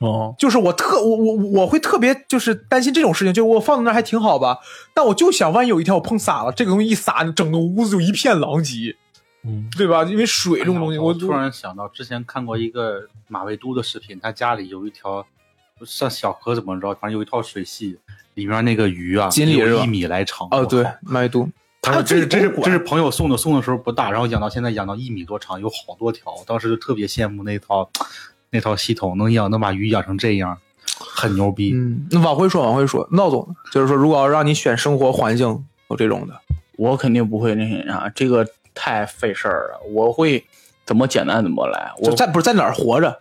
[0.00, 4.58] 哦，就是我特我我我会特别就是担心这种事情，就是我放在那儿还挺好吧，
[4.94, 8.96] 但我就想万一有一天我碰洒了，这个东西一洒，整个屋子就一片狼藉，
[9.44, 10.02] 嗯，对吧？
[10.04, 15.26] 因为水这种东西，我哎我突然想到，之前看过一个马未都的视频，他家里有一条
[15.84, 17.98] 像小河怎么着，反正有一套水系，
[18.34, 20.48] 里面那个鱼啊，有一米来长。
[20.50, 21.46] 哦，对麦都，
[21.82, 26.34] 他说这是这是这是朋友送的，送的时候不大，然后养到现在养到一米多长，有好多条。
[26.46, 27.90] 当时就特别羡慕那套
[28.50, 30.58] 那套系统，能养能把鱼养成这样，
[30.98, 31.72] 很牛逼。
[31.74, 36.40] 嗯，那往回说，往回说，闹总就是说，如果要让你选生活环境，有这种的，
[36.76, 39.80] 我肯定不会那啥，这个太费事儿了。
[39.92, 40.44] 我会
[40.84, 41.92] 怎么简单怎么来。
[41.98, 43.20] 我就在不是在哪儿活着？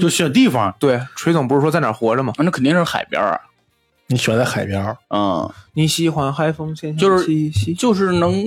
[0.00, 2.32] 就选地方，对，锤总不是说在哪儿活着吗？
[2.38, 3.40] 那肯定是海边儿。
[4.06, 7.26] 你选在海边儿，嗯，你喜欢海风咸咸就是
[7.76, 8.44] 就是能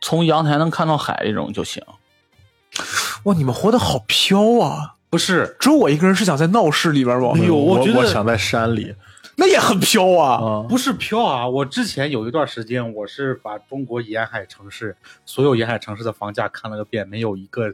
[0.00, 1.82] 从阳台能看到海这种就行。
[3.24, 4.93] 哇，你们活得好飘啊！
[5.14, 8.92] 不是只有我一个人是想在闹市里边玩哎呦我我觉得我想在山里
[9.36, 10.34] 那也很飘啊。
[10.34, 11.48] 啊，不是飘啊！
[11.48, 17.72] 我之前有一段时间，我是把中国沿海城市所有沿海城市的房价看了个遍，没有一个二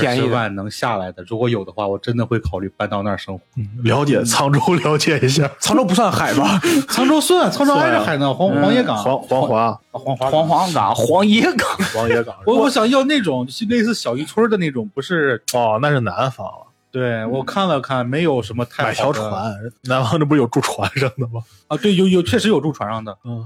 [0.00, 1.22] 便宜万能下来的。
[1.26, 3.44] 如果有的话，我真的会考虑搬到那儿生活。
[3.56, 5.46] 嗯了解沧州，了解一下。
[5.60, 6.58] 沧州不算海吧？
[6.88, 8.62] 沧州算，沧州挨着海呢，黄嗯。
[8.62, 9.80] 黄野港、黄黄华。
[9.92, 10.30] 黄华。
[10.30, 15.42] 黄黄港、黄野港，黄野港我我想要那种就类似小渔村的那种，不是？
[15.52, 21.42] 哦，那是南方了，对我看了看，没有什么太买条船，南方这不是有住船上的吗？
[21.68, 23.44] 啊，对，有有确实有住船上的，嗯，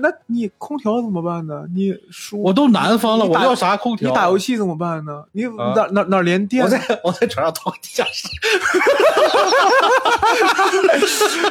[0.00, 1.64] 那你空调怎么办呢？
[1.74, 4.08] 你书我都南方了，我要啥空调？
[4.08, 5.24] 你打游戏怎么办呢？
[5.32, 6.68] 你啊哪哪哪连电我？
[6.68, 8.28] 在我在船上掏地下室，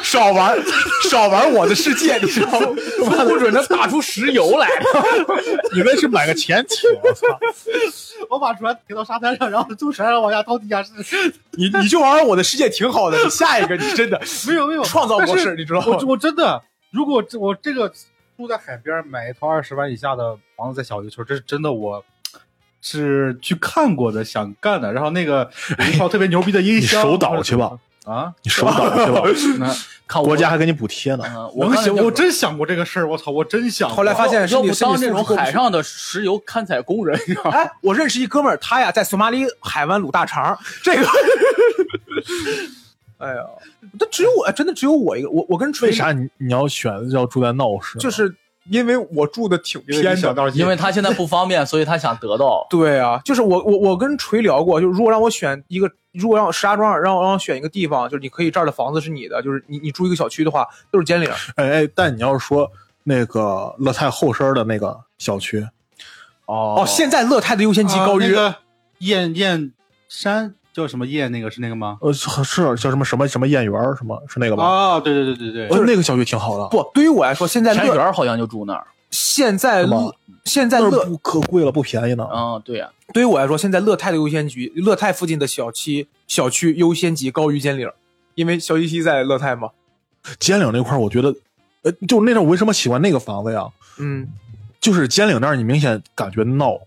[0.04, 0.58] 少玩
[1.10, 2.68] 少玩我的世界，你知道吗？
[3.26, 4.68] 不准能打出石油来。
[5.74, 7.28] 你们是买个潜艇，我操！
[8.30, 10.92] 我把船停到沙滩上，然后从船上往下掏地下室。
[11.52, 16.06] 你你就玩玩我的世界挺好的，你下一个你真的没有没有创造模式，你知道吗我？
[16.08, 17.92] 我真的，如果这我这个
[18.38, 22.06] 住在海边，买一套二十万以下的房子在小渔村，这是真的我。
[22.80, 27.72] 是去看过的，想干的，然后那个有一套特别牛逼的音箱，你手倒去吧
[28.06, 28.32] 啊！
[28.44, 29.22] 你手倒去吧，
[29.58, 29.76] 那
[30.08, 31.24] 看我国家还给你补贴呢。
[31.28, 33.98] 嗯，我能想，我真想过这个事儿，我操，我真想过。
[33.98, 37.58] 后来发现要不当这种海上的石油勘采工人，你知道吗？
[37.58, 41.08] 哎，我认识一哥们儿，他呀在索马里海湾卤大肠，这个，
[43.18, 43.44] 哎呀，
[43.98, 47.98] 这只有我，真的只有我一个，我我跟锤为啥你你要选要住在闹市？
[47.98, 48.36] 就是
[48.70, 52.68] 因为我住的挺偏的，道因为他现在不方便，所以他想得到。
[52.70, 62.70] 对啊，就是我我我跟锤聊过，就是如果让我选一个，如果让我石家庄让我让我选一个地方，就是你可以这儿的房子是你的，就是你你住一个小区的话都是尖岭，哎哎，但你要是说
[63.04, 65.66] 那个乐泰后身的那个小区，
[66.46, 68.56] 哦哦，现在乐泰的优先级高于、啊那个
[69.00, 69.72] 燕燕
[70.10, 71.32] 山叫什么燕？
[71.32, 71.98] 那个是那个吗？
[72.02, 74.64] 呃，是是叫什么什么什么燕园儿什么是那个吧？
[74.64, 78.86] 啊，对对对对对，呃那个小区挺好的，不，对于我来说，现在田乐园好像就住那儿。
[79.10, 80.16] 现在乐
[80.46, 82.28] 现在乐可贵了，不便宜呢。
[82.32, 87.90] 嗯，对呀、对于我来说，现在乐泰的优先级，乐泰附近的小区小区优先级高于尖岭，
[88.36, 89.70] 因为小西西在乐泰嘛。
[90.40, 91.34] 尖岭那块儿，我觉得，
[91.82, 93.66] 呃，就那阵为什么喜欢那个房子呀？
[93.98, 94.28] 嗯，
[94.80, 96.78] 就是尖岭那儿，你明显感觉闹，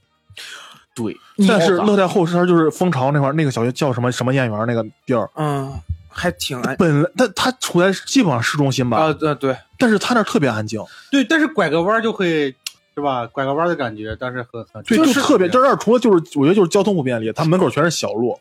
[0.94, 1.16] 对。
[1.46, 5.72] 但是乐泰后山就是蜂巢那块儿那个小学叫什么什么燕园那个地儿，嗯，
[6.08, 12.54] 还挺安本来但它处在基本上市中心吧，啊，对对，但是它那特别安静，对，但是拐个弯就会
[12.94, 13.26] 是吧？
[13.28, 15.48] 拐个弯的感觉，但是很很对，就就是特别。
[15.48, 18.38] 这那儿除了就是我觉得就是交通不便利，它门口全是小路，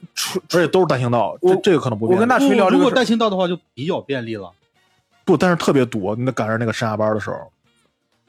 [0.54, 2.16] 而且都是单行道，我这这个可能不便利。
[2.16, 4.52] 我跟大锤聊如果单行道的话，就比较便利了，
[5.24, 7.38] 不，但是特别堵，你得赶上那个上下班的时候。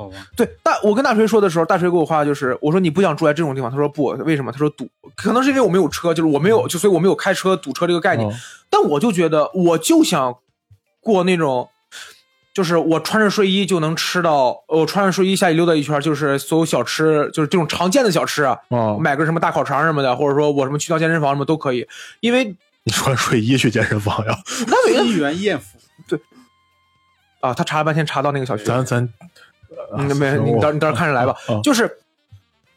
[0.01, 0.17] 好吧？
[0.37, 4.51] 对，大我跟大锤说的时候，大锤给我话就是，我说你不想住在这种地方，他说不，为什么？
[4.51, 8.29] 他说堵，可能是因为我没有车，就是我没有，就所以我没有开车堵车这个概念。
[8.29, 8.35] 嗯
[8.73, 10.37] 但我就觉得，我就想
[11.01, 11.69] 过那种，
[12.55, 21.85] 就是我穿着睡衣就能吃到，我穿着睡衣下去溜达一圈，就是所有小吃，就是这种常见的小吃啊，啊，买个什么大烤肠什么的，或者说我什么去到健身房什么都可以，
[22.21, 22.45] 因为
[22.85, 24.39] 你穿睡衣去健身房呀？
[24.69, 25.77] 那没一元艳福
[26.07, 26.21] 对，
[27.41, 29.13] 啊，他查了半天查到那个小区，咱咱，
[29.97, 31.35] 嗯，没，你到你到时候看着来吧。
[31.49, 31.99] 啊就是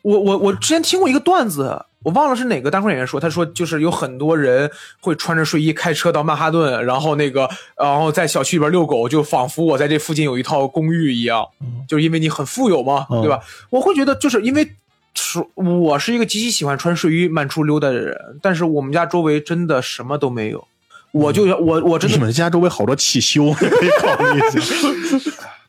[0.02, 4.70] 我我我之前听过一个段子，我忘了是哪个单口演员说，他说就是有很多人
[5.00, 11.48] 会穿着睡衣开车到曼哈顿，然后那个然后在小区里边遛狗，就仿佛我在这附近有一套公寓一样，
[11.88, 13.40] 就是因为你很富有嘛，嗯对吧？
[13.70, 14.70] 我会觉得就是因为。
[15.16, 20.68] 是我是一个极其喜欢穿睡衣漫出溜达的人，但是我们家周围真的什么都没有，
[21.12, 24.88] 我就要我我真的你们家周围好多汽修，你可以考虑一下。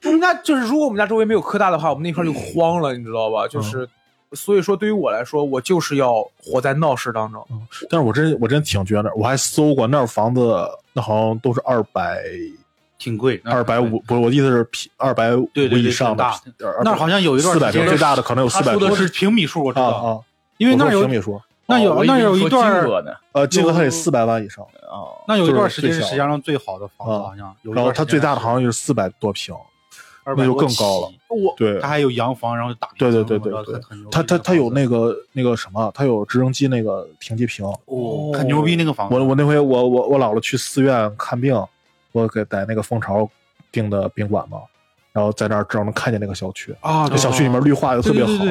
[0.07, 3.49] 我们家就是，如果我们家周围没有科大的话，我们那块儿就慌了，你知道吧？
[3.49, 3.89] 就是，
[4.33, 7.47] 所以说对于我来说，我就是要活在闹市当中。
[7.89, 12.23] 但是我真我真挺觉得，我还搜过那儿房子，那好像都是二百
[12.99, 16.25] 挺贵，二百五，不是我的意思是平二百五以上的，
[16.83, 20.21] 那好像有一段四百平，时间最大的可能有四百多他说的是平米数，我知啊道，啊，
[20.59, 27.55] 因为那儿有平米数，那有那有一段金额呢呃，金额它得四百万以上，啊，那有一段时间是石家庄最好的房子，啊好像。
[27.63, 29.55] 有一然后段它最大的好像就是四百多平
[30.25, 31.09] ，200那就更高了。
[31.29, 37.67] 我对他，还有洋房，然后大对对对对对我知道很牛逼它它它有那个那个什么，他有直升机那个停机坪。
[37.67, 39.15] 哦，很牛逼那个房子。
[39.15, 41.55] 我我那回我我我姥姥去寺院看病，
[42.13, 43.29] 我给在那个蜂巢
[43.73, 44.59] 订的宾馆嘛，
[45.13, 48.45] 然后在那儿正好能看见那个小区啊这小区里面绿化又特别好，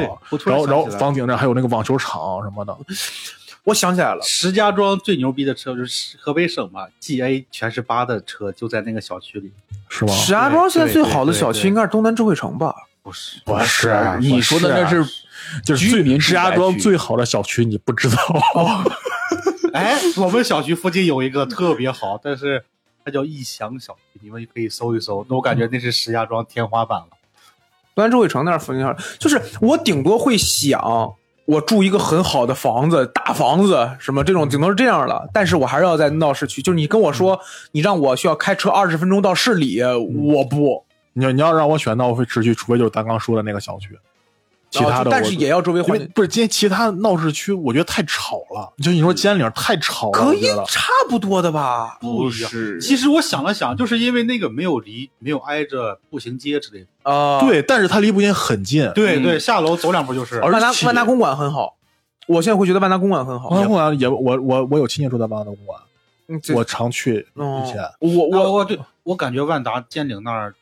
[0.46, 2.78] 然后然后房顶上还有那个网球场什么的，
[3.66, 9.52] 我想起来了，石家庄最牛逼的车就是河北省嘛，GA 全是八的车就在那个小区里。
[9.88, 10.14] 是吗？
[10.14, 12.76] 石家庄现在最好的小区应该是东南智慧城吧？
[13.02, 15.06] 不是，不是，你说的那是
[15.64, 18.18] 就是居民石家庄最好的小区，你不知道？
[19.74, 22.64] 哎，我们小区附近有一个特别好，但是
[23.04, 25.26] 它叫逸翔小区，你们可以搜一搜。
[25.30, 27.08] 那我感觉那是石家庄天花板了。
[27.96, 31.16] 东南智慧城那儿附近上，就是我顶多会想，
[31.46, 35.30] 我住一个很好的房子，大房子什么这种，顶多是这样的。
[35.34, 36.62] 但是我还是要在闹市区。
[36.62, 37.40] 就是你跟我说，
[37.74, 40.86] 你让我需要开车二十分钟到市里，我不。
[41.16, 43.90] 你要你要让我选，那我会市区，除非就是咱刚说的那个小区，
[44.74, 46.10] 其他的但是也要周围环境。
[46.16, 48.74] 不是今天其他闹市区，我觉得太吵了。
[48.82, 51.98] 就你说尖岭太吵了，可以差不多的吧？
[52.02, 57.12] 不是其实我想了想，就是因为那个没有离，没有挨着步行街之类的。
[57.12, 58.84] 啊，对，但是它离步行街很近。
[58.86, 60.40] 嗯对对，下楼走两步就是。
[60.42, 61.76] 而万达万达公馆很好，
[62.28, 63.50] 我现在会觉得万达公馆很好。
[63.50, 65.80] 万达公馆也，我我我有亲戚住在万达公馆，
[66.56, 67.82] 我常去哦以前。
[68.00, 70.56] 我我我我对我感觉万达尖岭那儿，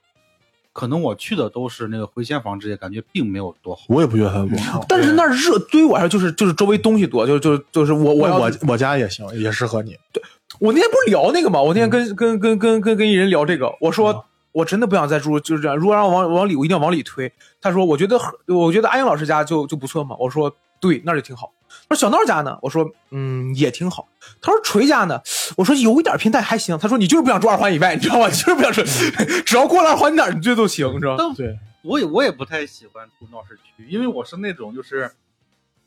[0.74, 3.84] 可能我去的都是那个回迁房之类，感觉并没有多好。
[3.90, 4.86] 我也不觉得它多好。
[4.88, 9.98] 但是那儿热，对于我来说就是就是周围东西多，就就就是我我我我家也行，也适合你。
[10.12, 10.24] 对
[10.60, 11.62] 我那天不是聊那个吗？
[11.62, 14.22] 我那天跟、跟跟跟跟跟一人聊这个，我说、嗯
[14.54, 15.78] 我真的不想再住，就是这样。
[15.78, 17.32] 如果让我往往里，我一定要往里推。
[17.62, 20.14] 他说，我觉得我觉得阿英老师家就就不错嘛。
[20.20, 21.54] 我说对，那就挺好。
[21.92, 22.58] 他说小闹家呢？
[22.62, 24.08] 我说嗯也挺好。
[24.42, 25.22] 他说锤家呢？
[25.58, 26.78] 我说有一点偏，但还行。
[26.78, 28.28] 他说你就是不想住二环以外，你知道吗？
[28.28, 28.82] 你 就是不想住，
[29.46, 31.34] 只要过了二环哪儿你这都行，你知道吗？
[31.36, 35.12] 对，我也我也不太喜欢住闹市区，因为我是那种就是，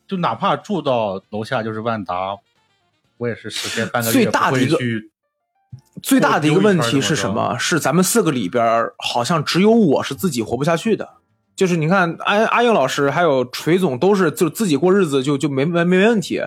[0.07, 2.37] 就哪怕住到楼下就是万达，
[3.17, 5.11] 我也是十天半个月最大的一个不会去
[6.03, 7.59] 最大的一个问题是什么么？
[7.59, 8.63] 是咱们四个里边
[8.99, 11.15] 好像只有我是自己活不下去的。
[11.57, 16.41] 就是你看阿阿英老师还有锤总都是就自己过日子就就没没没问题，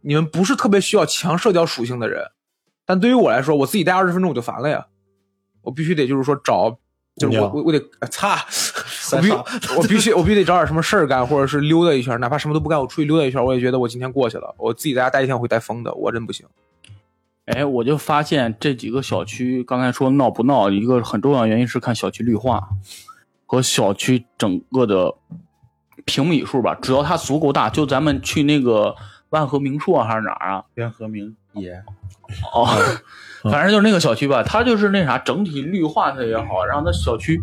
[0.00, 2.30] 你们不是特别需要强社交属性的人。
[2.84, 4.86] 但对于我来说，我自己待二十分钟我就烦了呀，
[5.62, 6.78] 我必须得就是说找，
[7.16, 8.46] 就是我我我得呃擦，
[9.16, 9.30] 我必
[9.76, 14.54] 我必须我必须得找点什么事儿干，或者是溜达一圈，哪怕什么都不干，我出去溜达一圈，我也觉得我今天过去了。
[14.56, 16.46] 我自己在家待一天我会待疯的，我真不行。
[17.46, 22.68] 哎，我就发现这几个小区，刚才说闹不闹，一个很重要的原因是看小区绿化
[23.46, 25.14] 和小区整个的
[26.04, 26.74] 平米数吧。
[26.74, 28.94] 只要它足够大，就咱们去那个
[29.30, 30.64] 万和名硕还是哪儿啊？
[30.74, 31.72] 边和名也
[32.52, 32.66] 哦，
[33.50, 37.40] 反正就是那个小区吧，它就是那啥，整体绿化它也好，然后它小区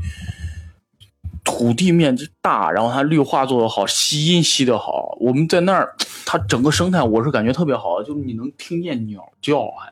[1.44, 5.18] 土地面积大，然后它绿化做的好，吸音吸的好。
[5.20, 5.96] 我们在那儿，
[6.26, 9.92] 它整个生态我是感觉特别好，就是你能听见鸟叫，还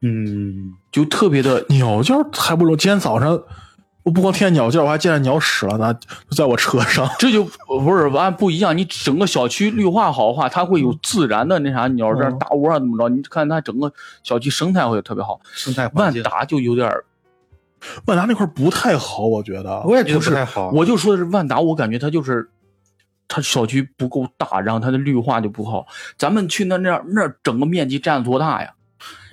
[0.00, 3.40] 嗯，就特别的鸟叫还不如今天早上，
[4.02, 5.94] 我不光听见鸟叫，我还见着鸟屎了呢，
[6.28, 7.08] 就 在我车上。
[7.18, 8.76] 这就不是完不一样。
[8.76, 13.08] 你整个小区绿化好的话，它会有自然的那啥鸟在那嗯打窝啊，怎么着？
[13.08, 13.92] 你看它整个
[14.22, 15.40] 小区生态会特别好。
[15.52, 16.90] 生态环境，万达就有点，
[18.06, 19.82] 万达那块不太好，我觉得。
[19.82, 20.70] 我也觉得不太好。
[20.70, 22.50] 我就说的是万达，我感觉它就是
[23.28, 25.86] 它小区不够大，然后它的绿化就不好。
[26.18, 28.74] 咱们去那那儿那儿整个面积占多大呀？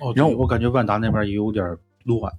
[0.00, 1.64] 哦，然后我感觉万达那边也有点
[2.04, 2.32] 乱，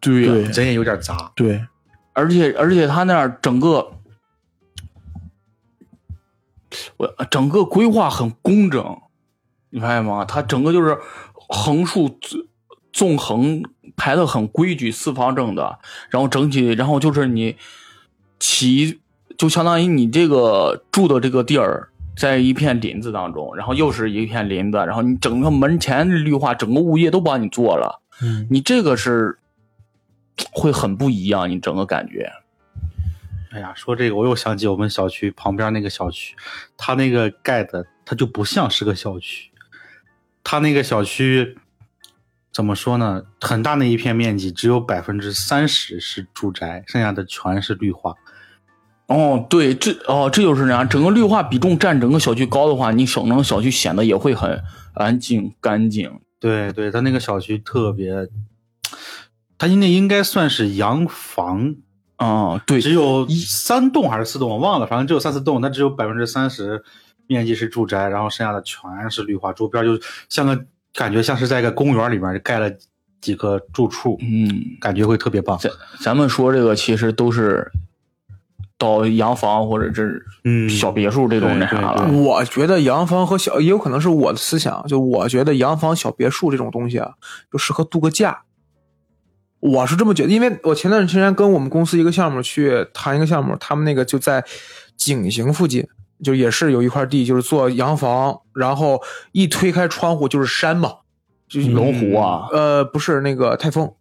[0.00, 1.32] 对对人也有点杂。
[1.34, 1.64] 对，
[2.12, 3.92] 而且而且他那儿整个，
[6.96, 8.98] 我整个规划很工整，
[9.70, 10.24] 你发现吗？
[10.24, 10.98] 它整个就是
[11.32, 12.46] 横竖纵
[12.92, 13.62] 纵横
[13.96, 15.78] 排的很规矩，四方正的，
[16.10, 17.56] 然后整体，然后就是你
[18.38, 19.00] 起
[19.36, 21.90] 就相当于你这个住的这个地儿。
[22.18, 29.38] 在一片林子当中，然后又是一片林子，然后你整个门前绿化，整个物业都帮你做了，嗯，你这个是
[30.52, 32.30] 会很不一样，你整个感觉。
[33.52, 36.34] 哎呀，说这个我又想起我们小区旁边那个小区，
[36.76, 39.50] 它那个盖的，它就不像是个小区。
[40.44, 41.56] 它那个小区
[42.52, 43.24] 怎么说呢？
[43.40, 48.14] 很大那一片面积，只有百分之三十是住宅，剩下的全是绿化。
[49.06, 50.88] 哦，对，这哦，这就是那样。
[50.88, 54.62] 整个绿化比重占整个小区高的话，你整个小区显得也会很
[54.94, 56.20] 安静、干净。
[56.38, 58.28] 对对，它那个小区特别，
[59.58, 61.74] 他应该应该算是洋房，
[62.16, 66.82] 啊、对，只有三栋还是四栋，我忘了，反正只有三四栋，它只有百分之三十
[67.26, 69.98] 面积是住宅，然后剩下的全是绿化，周边就
[70.28, 72.70] 像个感觉像是在一个公园里面盖了
[73.20, 74.48] 几个住处，嗯，
[74.80, 75.58] 感觉会特别棒。
[75.58, 77.72] 咱咱们说这个其实都是
[78.78, 82.12] 到洋房或者是嗯小别墅这种那啥了。
[82.12, 87.12] 我觉得洋房和小也有可能是我的思想，就我觉得洋房、小别墅这种东西啊，
[87.50, 88.42] 就适合度个假。
[89.60, 94.44] 我是这么觉得，因为我前段时间跟我们公司一个项目去谈一个项目，他们那个就在
[94.96, 95.86] 景行附近，
[96.22, 99.02] 就也是有一块地，就是做洋房，然后
[99.32, 100.96] 一推开窗户就是山嘛，
[101.48, 103.92] 就是龙湖啊，呃，不是那个泰丰，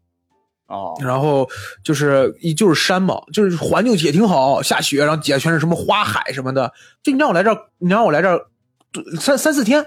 [0.67, 1.47] 哦，然后
[1.83, 6.71] 就是一就是山嘛，就是环境也挺好，下雪，然后底下全是什么花海什么的。
[7.01, 8.45] 就你让我来这儿，你让我来这儿
[9.19, 9.85] 三三四天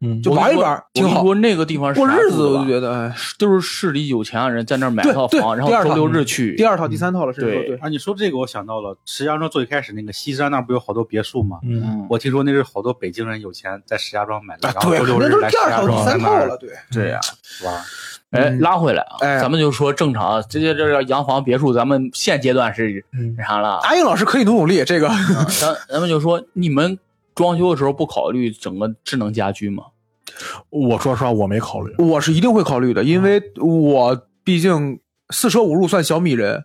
[0.00, 1.20] 嗯，就玩一玩，挺好。
[1.20, 6.54] 我说那个地方是过日子我就觉得，哎，都是市里有钱的人在那儿买套房，然后第二套周六日去。
[6.56, 7.76] 第二套、第三套了，甚至说对对。
[7.78, 11.58] 啊，你说这个我想到了，石家庄最开始那个西山那儿不有好多别墅吗？
[11.62, 16.76] 嗯，嗯，我听说那是好多北京人有钱在石家庄买的，啊，然后，周六日来石那都是第二套、第家庄在那三套了，对对。
[16.90, 17.20] 这样。
[17.64, 17.74] 玩。
[18.30, 23.04] 哎，嗯拉回来啊，哎咱们就说正常，这些这个洋房别墅，咱们现阶段是
[23.36, 23.78] 那啥了？
[23.84, 26.98] 阿英老师可以努努力，这个啊咱咱们就说，你们
[27.34, 29.84] 装修的时候不考虑整个智能家居吗？
[30.70, 31.94] 我说实话，我没考虑。
[31.98, 36.64] 我是一定会考虑的，因为我毕竟四舍五入算小米人。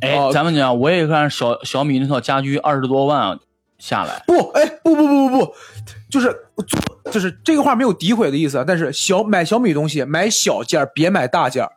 [0.00, 3.38] 哎，哦咱们讲，我也看小小米那套家居二十多万
[3.78, 5.54] 下来，不，哎，不不不不不，
[6.10, 6.34] 就是
[6.66, 8.64] 做，就是这个话没有诋毁的意思啊。
[8.66, 11.72] 但是小买小米东西，买小件儿别买大件儿，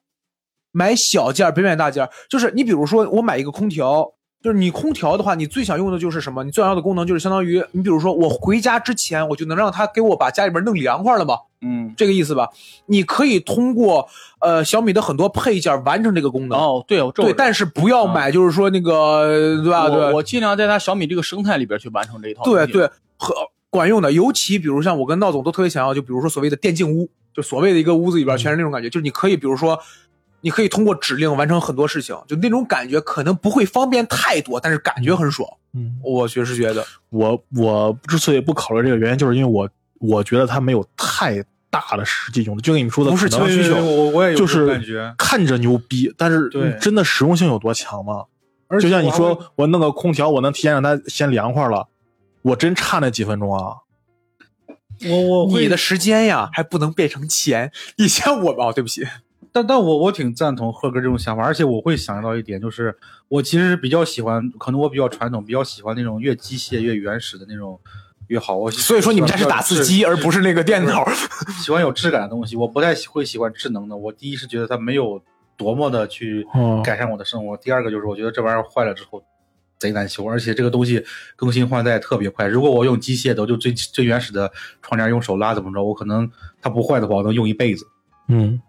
[0.72, 2.10] 买小件儿别买大件儿。
[2.28, 6.44] 就是你比如说，我买一个空调，就是你空调的话，你最想用的就是什么？
[6.44, 12.50] 你最想要的功能就是相当于，你比如说我回家之前，我就能让它给我把家里边弄凉快了嘛，嗯，这个意思吧？
[12.88, 16.58] 你可以通过呃小米的很多配件完成这个功能。
[16.58, 19.88] 哦，对，我这对，但是不要买，就是说那个，对吧？
[19.88, 22.44] 对我，我尽量在它小米这个生态里边去完成这一套。
[22.44, 23.36] 对对，和
[23.70, 24.12] 管用的。
[24.12, 29.80] 尤其比如像我跟闹总都特别想要，就比如说所谓的电竞屋，就所谓的一个屋子里边全是那种感觉，就是你可以比如说，
[30.42, 35.48] 你可以通过指令完成很多事情，就那种感觉可能不会方便太多，但是感觉很爽。
[35.74, 39.70] 嗯，我确实觉得，我我之所以不考虑这个原因，就是因为我
[40.00, 45.14] 我觉得它没有太大的实际用途，就跟你们说的，不是强需求我我也有就是感觉。
[45.18, 46.50] 看着牛逼，但是
[46.82, 48.26] 真的实用性有多强吗？
[48.80, 51.90] 就像你说，我弄个空调，我能提前让它先凉快了，
[52.42, 53.76] 我真差那几分钟啊！
[55.10, 57.72] 我我你的时间呀还不能变成钱。
[57.98, 59.06] 以前我吧，哦，对不起，
[59.52, 62.96] 但但我我挺赞同贺哥这种想法，而且我会想到一点，就是
[63.28, 67.80] 我其实比较喜欢，可能我比较传统，比较喜欢那种越机械越原始的那种
[68.28, 68.56] 越好。
[68.56, 71.06] 我所以说你们家是打字机，而不是那个电脑。
[71.62, 73.96] 喜欢有质感的东西，我不太喜会喜欢智能的。
[73.96, 75.22] 我第一是觉得它没有
[75.58, 79.22] 多么的去哦改善我的生活，第二个就是我觉得这玩意儿坏了之后
[79.78, 81.04] 贼难修，而且这个东西
[81.36, 82.48] 更新换代特别快。
[82.48, 84.50] 如果我用机械的，我就最最原始的
[84.82, 86.32] 窗帘用手拉怎么着，我可能
[86.62, 87.86] 它不坏的话，我能用一辈子。
[88.28, 88.62] 嗯，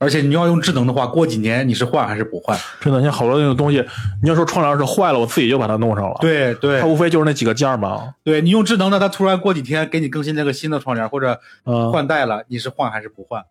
[0.00, 2.58] 而且你要用智能的话，过几年你是换还是不换？
[2.80, 3.84] 真的，像好多那种东西，
[4.22, 8.14] 你要说窗帘是坏了，我自己就把它弄上了。，对对它无非就是那几个件儿嘛。
[8.24, 13.44] 对，你用智能的，它突然过几天给你更新那个新的窗帘或者嗯，换代了，你是换还是不换？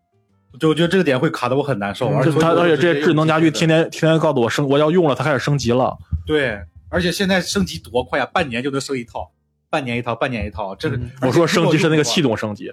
[0.59, 5.95] 就我觉得这个点会卡的我很难受，而且它而且这些智能家居天天天天天告诉我升，我要用了，它开始升级了。
[6.25, 9.29] 对，而且现在升级多快啊，半年就能升一套，
[9.69, 10.75] 半年一套，半年一套。
[10.75, 12.71] 这个、嗯我说升级是那个系统，升级，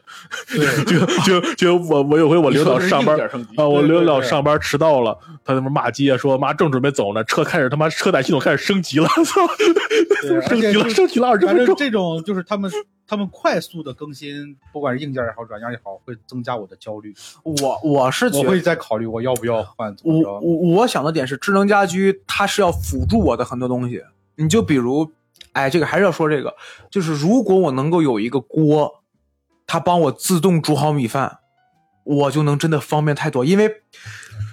[0.48, 3.18] 对， 就就就我我有回我领导上班
[3.56, 9.46] 啊，我领导上班迟到了，他他妈骂街说妈正准备走呢，车开始他妈车载系统开始升级了， 操，
[10.22, 11.66] 对 升级了，就是升级了二十分钟。
[11.66, 12.70] 反正这种就是他们
[13.06, 17.14] 他们快速的更新，不管是硬件也好，软件也好，会增加我的焦虑。
[17.42, 20.40] 我我是觉我会在考虑我要不要换我。
[20.40, 24.02] 我我想的点是，智能家居它是要辅助我的很多东西。
[24.38, 25.10] 你就比如，
[25.56, 26.54] 哎，这个还是要说这个，
[26.90, 29.02] 就是如果我能够有一个锅，
[29.66, 31.38] 它帮我自动煮好米饭，
[32.04, 33.42] 我就能真的方便太多。
[33.42, 33.76] 因为，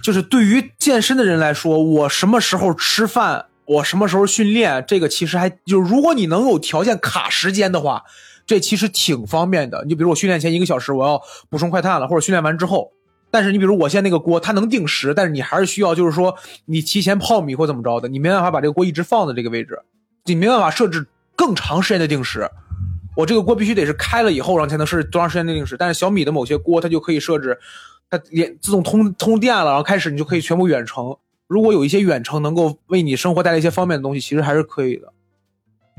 [0.01, 8.03] 就是对于健身的人来说，我什么时候吃饭，我什么时候训练，这个其实还就是如果你能有条件卡时间的话，
[8.45, 9.83] 这其实挺方便的。
[9.85, 12.93] 你比如我训练前一个小时我要补充快碳了，或者训练完之后。
[13.29, 19.79] 但是你比如我现在那个锅，它能定时，但是你还是需要就是说你提前泡米或怎么着的，你没办法把这个锅一直放在这个位置，
[20.25, 21.05] 你没办法设置
[21.35, 22.49] 更长时间的定时。
[23.15, 25.77] 我这个锅必须得是开了以后，然后才能设置多长时间的定时。
[25.77, 27.59] 但是小米的某些锅它就可以设置，
[28.09, 31.15] 它连自动通通电了，然后开始你就可以全部远程。
[31.47, 35.13] 如果有一些远程能够为你生活带来一些方便的东西，其实还是可以的。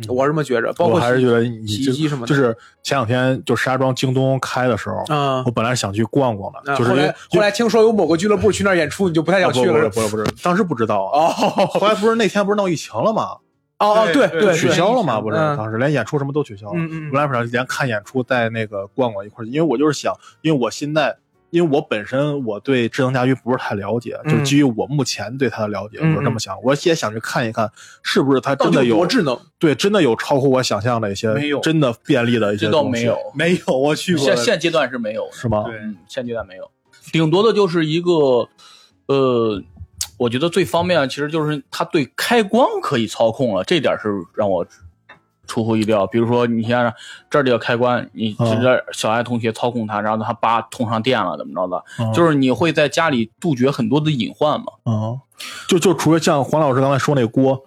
[0.08, 9.72] 我是这么觉着，包括我还是觉得你洗衣机什么的，就是前两天就石家庄京东开的时候，嗯我，本来想去逛逛的，啊就是后来后来听说有某个俱乐部去那儿演出，你就不太想去了。
[9.72, 11.28] 不是不是不是，当时不知道啊。
[11.28, 13.36] 哦后来不是那天不是闹疫情了吗？
[13.84, 15.20] 哦哦，对对对，取消了嘛？
[15.20, 16.72] 不是，嗯当时连演出什么都取消了。
[16.76, 21.16] 嗯嗯本来想连看演出带那个逛逛一块儿，因为我就是想，因为我现在。
[21.50, 26.60] 因为我本身我对智能家居不是太了解，嗯就是基于我目前对它的了解，嗯我是这么想。
[26.64, 27.70] 我也想去看一看，
[28.02, 29.38] 是不是它真的有多智能？
[29.56, 32.90] 对，真的有超乎我想象的一些没有真的便利的一些东西。
[32.90, 35.28] 没有，没有，我去过现现阶段是没有。
[35.30, 35.62] 是吗？
[35.68, 36.68] 对嗯，现阶段没有，
[37.12, 38.48] 顶多的就是一个，
[39.06, 39.62] 呃，
[40.16, 44.66] 我觉得最方便的其实就是它对开关可以操控了，这点是让我
[45.46, 46.06] 出乎意料。
[46.06, 46.92] 比如说，你像
[47.28, 51.84] 这里的开关，你直接小爱同学操控它，然后它叭通上电了，怎么着的？
[51.98, 54.66] 嗯就是你会在家里杜绝很多的隐患嘛。
[54.84, 55.20] 嗯，
[55.68, 57.62] 就就除了像黄老师刚才说那锅，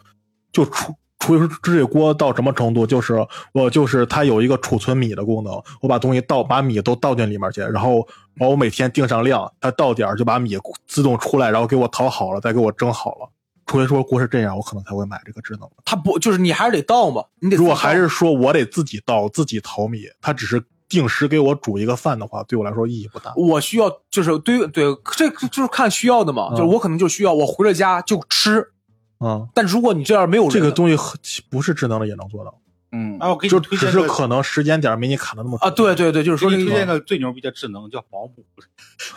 [0.52, 8.08] 就除除非说这锅到什么程度，就是我就是它有一个储存米的功能，我把东西倒把米都倒进里面去，然后
[8.38, 10.58] 把我每天定上量，它到点儿就把米
[10.88, 13.30] 自动出来，然后给我淘好了，再给我蒸好了。
[13.66, 15.72] 除非说锅是这样，我可能才会买这个智能的。
[15.84, 17.22] 它不就是你还是得倒嘛？
[17.42, 23.34] 你得如果还是说我得自己倒自己淘米，它只是定时给我煮一个饭的话，对我来说意义不大。
[23.36, 24.86] 我需要就是对对，
[25.18, 26.48] 这就是看需要的嘛。
[26.52, 28.72] 嗯就是我可能就需要我回了家就吃，
[29.20, 31.18] 嗯，但如果你这样没有人这个东西很
[31.50, 32.60] 不是智能的也能做到。
[32.94, 38.46] 嗯啊，我给你就只是推荐个可能时间点没你卡的那么啊，对对对，就是说你推荐个最牛逼的智能叫保姆，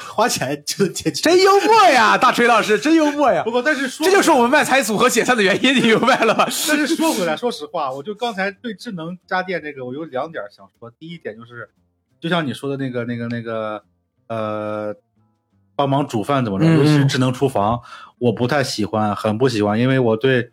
[0.08, 1.22] 花钱就解决。
[1.30, 6.48] 真幽默呀， 大锤老师真幽默呀不，过但是说这就是我们卖财组合解散的原因，你明白了吧？
[6.68, 10.90] 但是说回来，说实话，我就刚才对智能家电这个，我有两点想说。
[10.98, 11.70] 第一点就是，
[12.20, 13.84] 就像你说的那个、那个、那个，
[14.26, 14.92] 呃，
[15.76, 17.80] 帮忙煮饭怎么着，嗯尤其是智能厨房，
[18.20, 20.50] 我不太喜欢，很不喜欢，因为我对，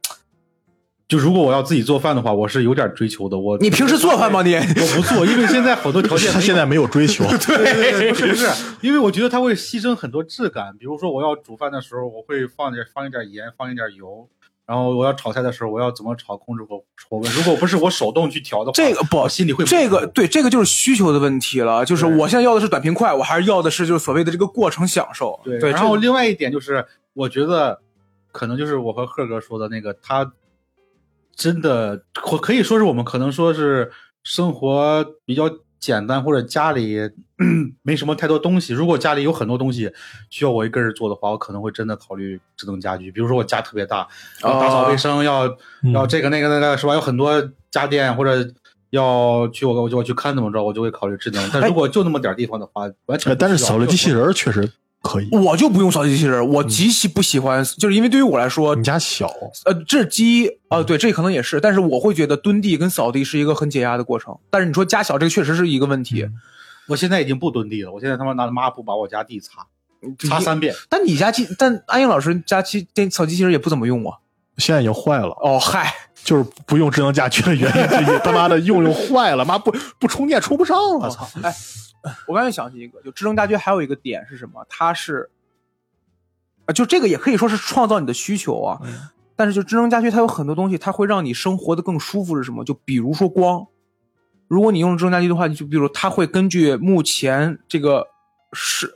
[1.07, 3.38] 就如果我要自己做饭的话，我是有点追求的。
[3.38, 4.41] 我你平时做饭吗？
[4.41, 8.47] 你我不做，因为现在好多条件 他现在没有追求，对对对，不是不是，
[8.82, 10.76] 因为我觉得它会牺牲很多质感。
[10.80, 14.28] 比如说，我要煮饭的时候，我会放点放一点盐，放一点油。
[14.65, 17.32] 然后我要炒菜的时候，我要怎么炒，控制火火温。
[17.32, 25.39] 如果不是我手动去调的话，这个不我心里会不这个对这个就是需求的问题了，就是我现在要的是短平快，我还是要的是就是所谓的这个过程享受。
[25.45, 25.57] 对。
[25.57, 26.86] 对，然后另外一点就是，
[27.18, 27.82] 我觉得
[28.32, 30.32] 可能就是我和贺哥说的那个，他
[31.36, 33.91] 真的可可以说是我们可能说是
[34.24, 35.49] 生活比较
[35.80, 37.09] 简单，或者家里
[37.82, 38.72] 没什么太多东西。
[38.72, 39.91] 如果家里有很多东西
[40.30, 43.11] 需要我一个人做的话，我可能会真的考虑智能家居。
[43.11, 44.07] 比如说我家特别大，
[44.43, 45.47] 要打扫卫生，要
[45.84, 46.93] 嗯要这个那个那个是吧？
[46.93, 48.53] 有很多家电或者。
[48.91, 51.49] 要去我我就我去看怎么着，我就会考虑智能。
[51.51, 55.29] 但如果就那么点地方的话，完全哎但是扫地机器人确实可以。
[55.31, 59.31] 我就不用扫地机器人，我极其不喜欢，就是因为对于我来说你，家小，
[59.65, 64.37] 呃，这鸡啊、对，这可能也是，但是我会觉得蹲地跟扫地是一个很解压的过程。
[64.49, 66.27] 但是你说家小，这个确实是一个问题。
[66.87, 69.67] 我现在已经不蹲地了，我现在他妈拿抹布把我家地擦，
[70.27, 70.73] 擦三遍。
[70.89, 74.17] 但你家机，但安英老师家机电扫地机器人也不怎么用啊。
[74.57, 75.93] 现在已经坏了，哦，嗨，
[76.23, 78.19] 就是不用智能家居的原因之一。
[78.19, 81.27] 他妈的用用坏了，妈不不充电充不上了，操！
[81.43, 81.55] 哎，
[82.27, 84.65] 我刚才想起一个，就智能家居还有一个点是什么？
[84.69, 85.29] 它是，
[86.65, 88.79] 啊，就这个也可以说是创造你的需求啊。
[89.35, 92.63] 但是就智能家居，它有很多东西，它会让你生活的更舒服是什么？
[92.65, 93.67] 就比如说光，
[94.47, 98.07] 如果你用智能家居的话，就比如它会根据目前这个
[98.53, 98.91] 是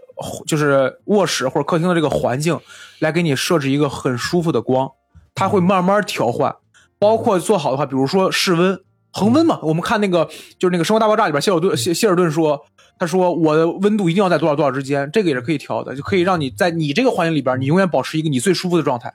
[0.47, 2.59] 就是卧室或者客厅的这个环境，
[2.97, 4.89] 来给你设置一个很舒服的光，
[5.35, 6.55] 它会慢慢调换，
[6.99, 8.81] 包括做好的话，比如说室温。
[9.13, 10.23] 恒温嘛，我们看那个
[10.57, 12.65] 就是那个《生活大爆炸》里边，谢尔顿谢谢尔顿说，
[12.97, 19.13] 他说我的温度一定要在多少多少之间，这个也是可以调的，就可以让你在你这个环境里边，你永远保持一个你最舒服的状态。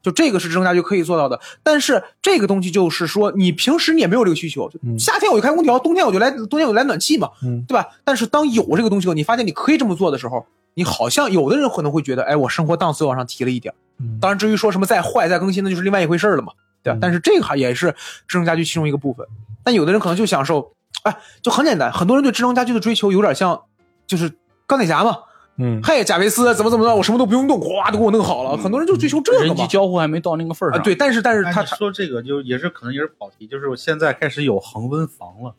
[0.00, 7.84] 就这个是智能家居可以做到的，但是这个东西就是说，你平时你也没有这个需求，夏天我就开空调，冬天我就来冬天我就来暖气嘛，嗯对吧？
[8.04, 13.74] 但是当有这个东西后，你发现你可以这么做的时候，你好像有的人可能会觉得，哎，我生活档次往上提了一点。
[14.20, 16.98] 当然，至于说什么再坏再更新，那就是另外一回事儿了嘛，对吧？
[16.98, 17.94] 嗯但是这个还也是
[18.26, 19.26] 智能家居其中一个部分。
[19.62, 20.72] 但有的人可能就享受，
[21.04, 23.62] 哎，就很简单，很多人对智能家居的追求有点像，
[24.06, 24.32] 就是
[24.66, 25.18] 钢铁侠嘛，
[25.58, 28.56] 嗯，嘿，贾维斯怎么怎么着，我什么都不用动，哗都给我弄好了。
[28.56, 29.66] 很多人就追求这个嘛人机。
[29.68, 30.82] 交互还没到那个份儿啊，上。
[30.82, 35.54] 对，但是但是他哎说这个就也是可能也是跑题，就是我现在开始有恒温房了，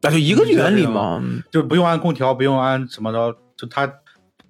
[0.00, 1.22] 那就一个原理嘛。
[1.52, 3.86] 就不用安空调，不用安什么的，就它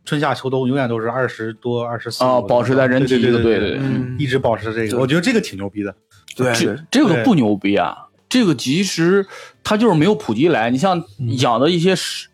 [0.08, 5.94] 春夏秋冬永远都是二十多、二十四啊保持在人体对对对对对嗯一直保持这个，我觉得这个挺牛逼的。
[6.34, 9.26] 对这这个不牛逼啊，这个其实
[9.62, 10.70] 它就是没有普及来。
[10.70, 11.04] 你像
[11.40, 12.30] 养的一些生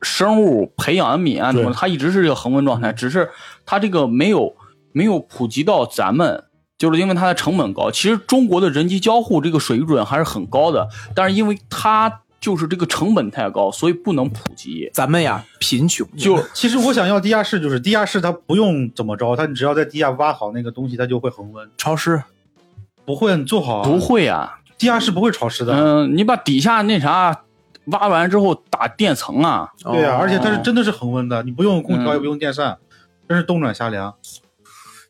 [0.00, 3.28] 生物培养的米啊什么它一直是这个恒温状态，只是
[3.66, 4.56] 它这个没有
[4.92, 6.44] 没有普及到咱们，
[6.78, 7.90] 就是因为它的成本高。
[7.90, 14.90] 其实中国的人机交互这个水准还是很高的，但是因为它就是这个成本太高，所以不能普及。
[14.92, 22.22] 咱们呀贫穷，就其实我想要地下室，就是地下室它不用怎么着，它你只要在地下挖好那个东西，它就会恒温，潮湿。
[23.04, 25.72] 不会你做好啊不，会啊，地下室不会潮湿的。
[25.74, 27.44] 嗯、你把底下那啥
[27.86, 32.78] 挖完之后打垫层啊，对呀、哦而且它是真的是恒温的，你不用空调嗯也不用电扇，
[33.28, 34.14] 真是冬暖夏凉。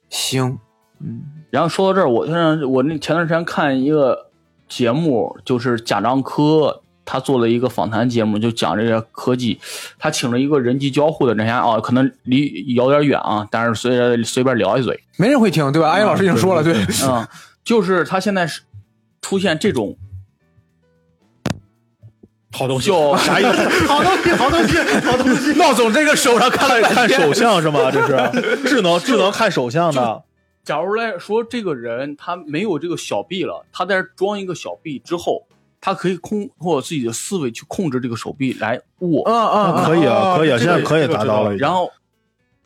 [0.09, 0.59] 行，
[1.01, 4.31] 嗯，然后说到这儿，我像我那前段时间看一个
[4.69, 9.59] 节目，就是贾樟柯他做了一个访谈节目，就讲这个科技。
[9.99, 15.91] 他请了一个人机交互的人家啊，可能离有点远啊，但是随着随便聊一嘴，没人会听，对吧？
[15.91, 16.75] 安阳老师已经说了，对，
[17.05, 17.27] 嗯，
[17.65, 18.63] 就是他现在是
[19.21, 19.97] 出现这种
[22.53, 23.87] 好东西，就啥意思？
[23.87, 25.53] 好东西，好东西，好东西。
[25.55, 27.91] 闹总这个手上看了看手相是吗？
[27.91, 30.23] 这是智能智能看手相的。
[30.65, 35.45] 假如来说，这个人他没有这个小臂了，他在这装一个小臂之后，
[35.85, 41.57] 他可以控通过自己的思维去控制这个手臂来握，嗯嗯嗯，可以啊，哦可以啊，现在可以达到了。
[41.57, 41.91] 然后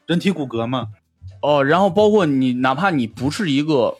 [0.04, 0.88] 人体骨骼嘛，
[1.40, 3.96] 哦，然后包括你，哪怕你不是一个，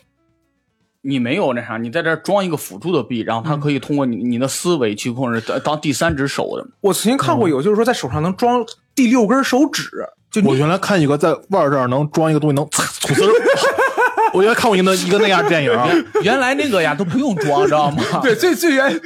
[1.00, 6.66] 你没有那啥，你在这儿装一个辅助的臂，然后他可以通过你你的思维去控制，当当第三只手的。
[6.82, 8.62] 我曾经看过有，就是说在手上能装
[8.94, 9.90] 第六根手指，
[10.30, 13.32] 就我原来看一个在腕儿这儿能装一个东西，能吐丝儿。
[14.36, 15.72] 我原来看过一个一个那样的电影，
[16.22, 18.02] 原来那个呀都不用装，知道吗？
[18.22, 19.00] 对最最原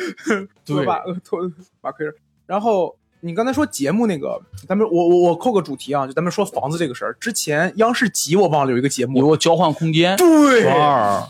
[0.65, 0.85] 对。
[0.85, 1.40] 吧托
[1.81, 2.05] 把亏
[2.47, 7.16] 然后你刚才说节目那个，咱们我我我扣个主题啊，就咱们说房子这个事儿。
[7.20, 9.19] 之前央视集我忘了有一个节目。
[9.20, 10.65] 有，个交换空间，对，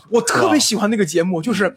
[0.09, 1.75] 我特别喜欢那个节目，就是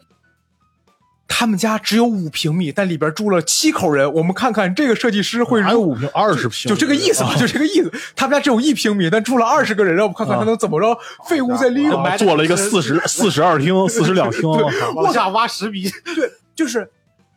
[1.27, 4.11] 他们家只有五平米，但里边住了七口人。
[4.13, 6.69] 我们看看这个设计师会如哪有五平二十平？
[6.69, 7.91] 就这个意思吧，就这个意思。
[8.15, 10.97] 他们家只有一平米，但住了二十个人，让我们看看他能怎么着，
[11.27, 12.03] 废物再利用。
[12.03, 15.89] 啊做了一个四十四十二厅、四室两厅，我靠往下挖十米。
[16.15, 16.89] 对就是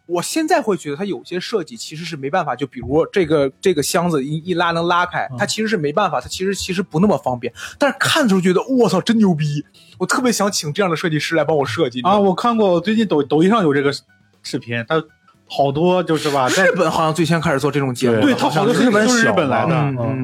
[0.09, 7.53] 我现在会觉得它有些设计其实是没办法，就比如这个这个箱子一一拉能拉开，它其实是没办法，它其实其实不那么方便。
[7.79, 9.63] 但是看的时候觉得我操真牛逼，
[9.99, 13.93] 我特别想请这样的设计师来帮我设计啊，我看过最近抖抖音上有这个
[14.43, 15.05] 视频，它
[15.51, 19.75] 好多就是吧，在日本好像最先开始做这种节目，对，它好多是日本都是日本来的，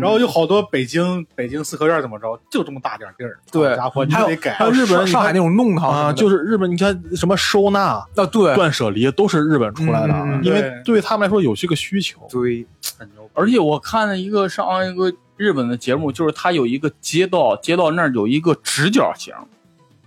[0.00, 3.70] 然后有好多北京北京四合院怎么着，就这么大点地儿，对。
[3.70, 4.52] 好家伙，你还有改。
[4.52, 8.54] 还有日本上上海那种弄堂啊，就是日本，你看什么收纳、啊对。
[8.54, 10.82] 断舍离都是日本出来的，因为对。
[10.94, 12.20] 对他们来说有这个需求。
[12.30, 12.66] 对，
[12.98, 13.28] 很牛。
[13.32, 19.32] 而且我看了一个上一个日本的节目，就是它有一个街道，街道那儿有一个直角形，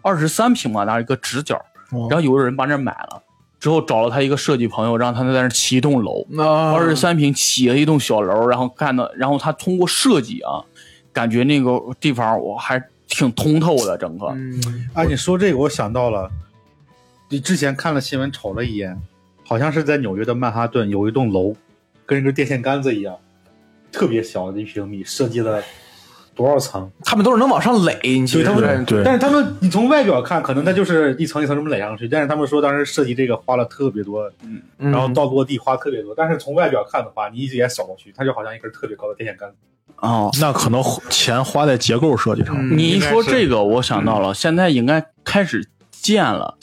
[0.01, 1.55] 二十三平吧，那一个直角，
[1.91, 2.07] 哦。
[2.09, 3.23] 然后有个人把那买了。
[3.67, 6.25] 之后找了他一个设计朋友，让他在那儿起一栋楼，
[6.73, 10.63] 二十三平起了一栋小楼，然后干的，然后他通过设计啊，
[11.11, 14.27] 感觉那个地方我还挺通透的，整个。
[14.27, 16.31] 嗯啊，你说这个我想到了，
[17.27, 18.97] 你之前看了新闻瞅了一眼，
[19.45, 21.53] 好像是在纽约的曼哈顿有一栋楼，
[22.05, 23.17] 跟一个电线杆子一样，
[23.91, 25.61] 特别小的一平米，设计了
[26.37, 26.89] 多少层？
[27.03, 34.61] 他们都是能往上垒，你对他们们对但是他们你从外表看，可能它就是一层一层这么垒上去，但是他们说当时设计这个花了特别多，嗯
[34.91, 39.55] 然后到落地花特别多，但是从外表看的话，你一眼扫过去，它就好像一根特别高的电线杆子。
[39.97, 42.55] 哦，那可能钱花在结构设计上。
[42.55, 46.55] 嗯你一说这个，我想到了，现在应该开始建了，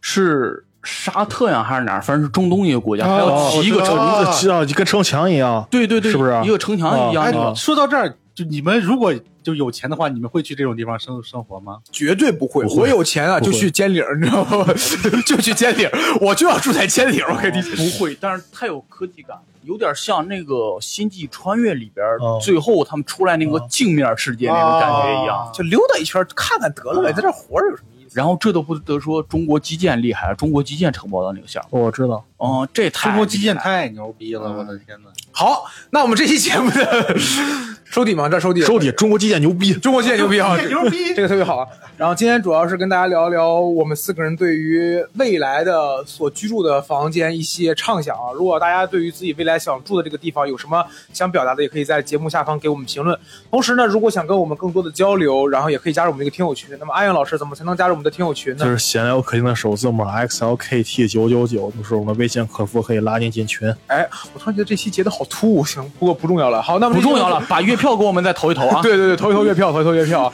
[0.00, 2.00] 是沙特呀还是哪儿？
[2.00, 7.54] 反正是中东一个国家，还要哦起一个城子，知道就跟城墙一样，对对对，是不是一个城墙一样哎那个？
[7.56, 11.78] 说到这儿，就你们如果就有钱的话，你们会去这种地方生生活吗？
[11.90, 12.62] 绝对不会。
[12.64, 14.66] 不会我有钱啊，就去尖岭，你知道吗？
[15.26, 15.88] 就去尖岭，
[16.20, 17.24] 我就要住在尖岭。
[17.30, 22.04] 我跟你不会，但是太有科技感，有点像那个《星际穿越》里边
[22.42, 25.50] 最后他们出来那个镜面世界那种感觉一样。
[25.54, 28.10] 就溜达一圈看看得了呗，在这活着有什么意思？
[28.12, 32.22] 然后这都不得说中国基建厉害，中国基建承包的那个项目，我知道。
[32.38, 35.08] 嗯，这太中国基建太牛逼了，我的天呐！
[35.38, 37.14] 好，那我们这期节目的
[37.84, 39.74] 收底嘛，这收底，收底，中国基建牛逼。
[39.74, 41.68] 中国基建牛逼啊，牛 逼这个特别好啊。
[41.98, 48.32] 然后今天主要是跟大家聊一聊我们四个人对于未来的所居住的房间一些畅想啊。
[48.34, 53.18] 如果大家对于自己未来想住的这个地方有什么想表达的，也可以在节目下方给我们评论。
[53.50, 56.68] 同时呢，如果想跟我们更多的交流，然后也可以加入我们这个听友群。
[56.78, 58.64] 那么阿阳老师怎么才能加入我们的听友群呢？
[58.64, 63.72] 就是闲聊客厅的首字母 X L K T 九九九，就是我们微信客服可以拉您进群。
[63.86, 66.60] 哎，我突然觉得这期截的好突兀，行，不过不重要了。
[66.62, 68.80] 好，那么不重要了，把月票给我们再投一投啊！
[68.84, 70.32] 对对对，投一投月票，投一投月票啊！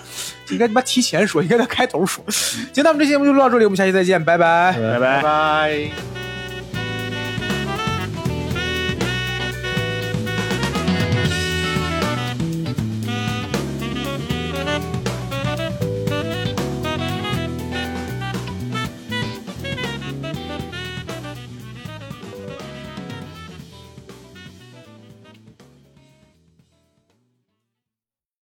[0.51, 2.25] 应该他妈提前说，应该在开头说。
[2.29, 4.73] 行，那么这期节目就录到这里，我们下期再见，拜拜。
[4.73, 6.32] 拜拜拜。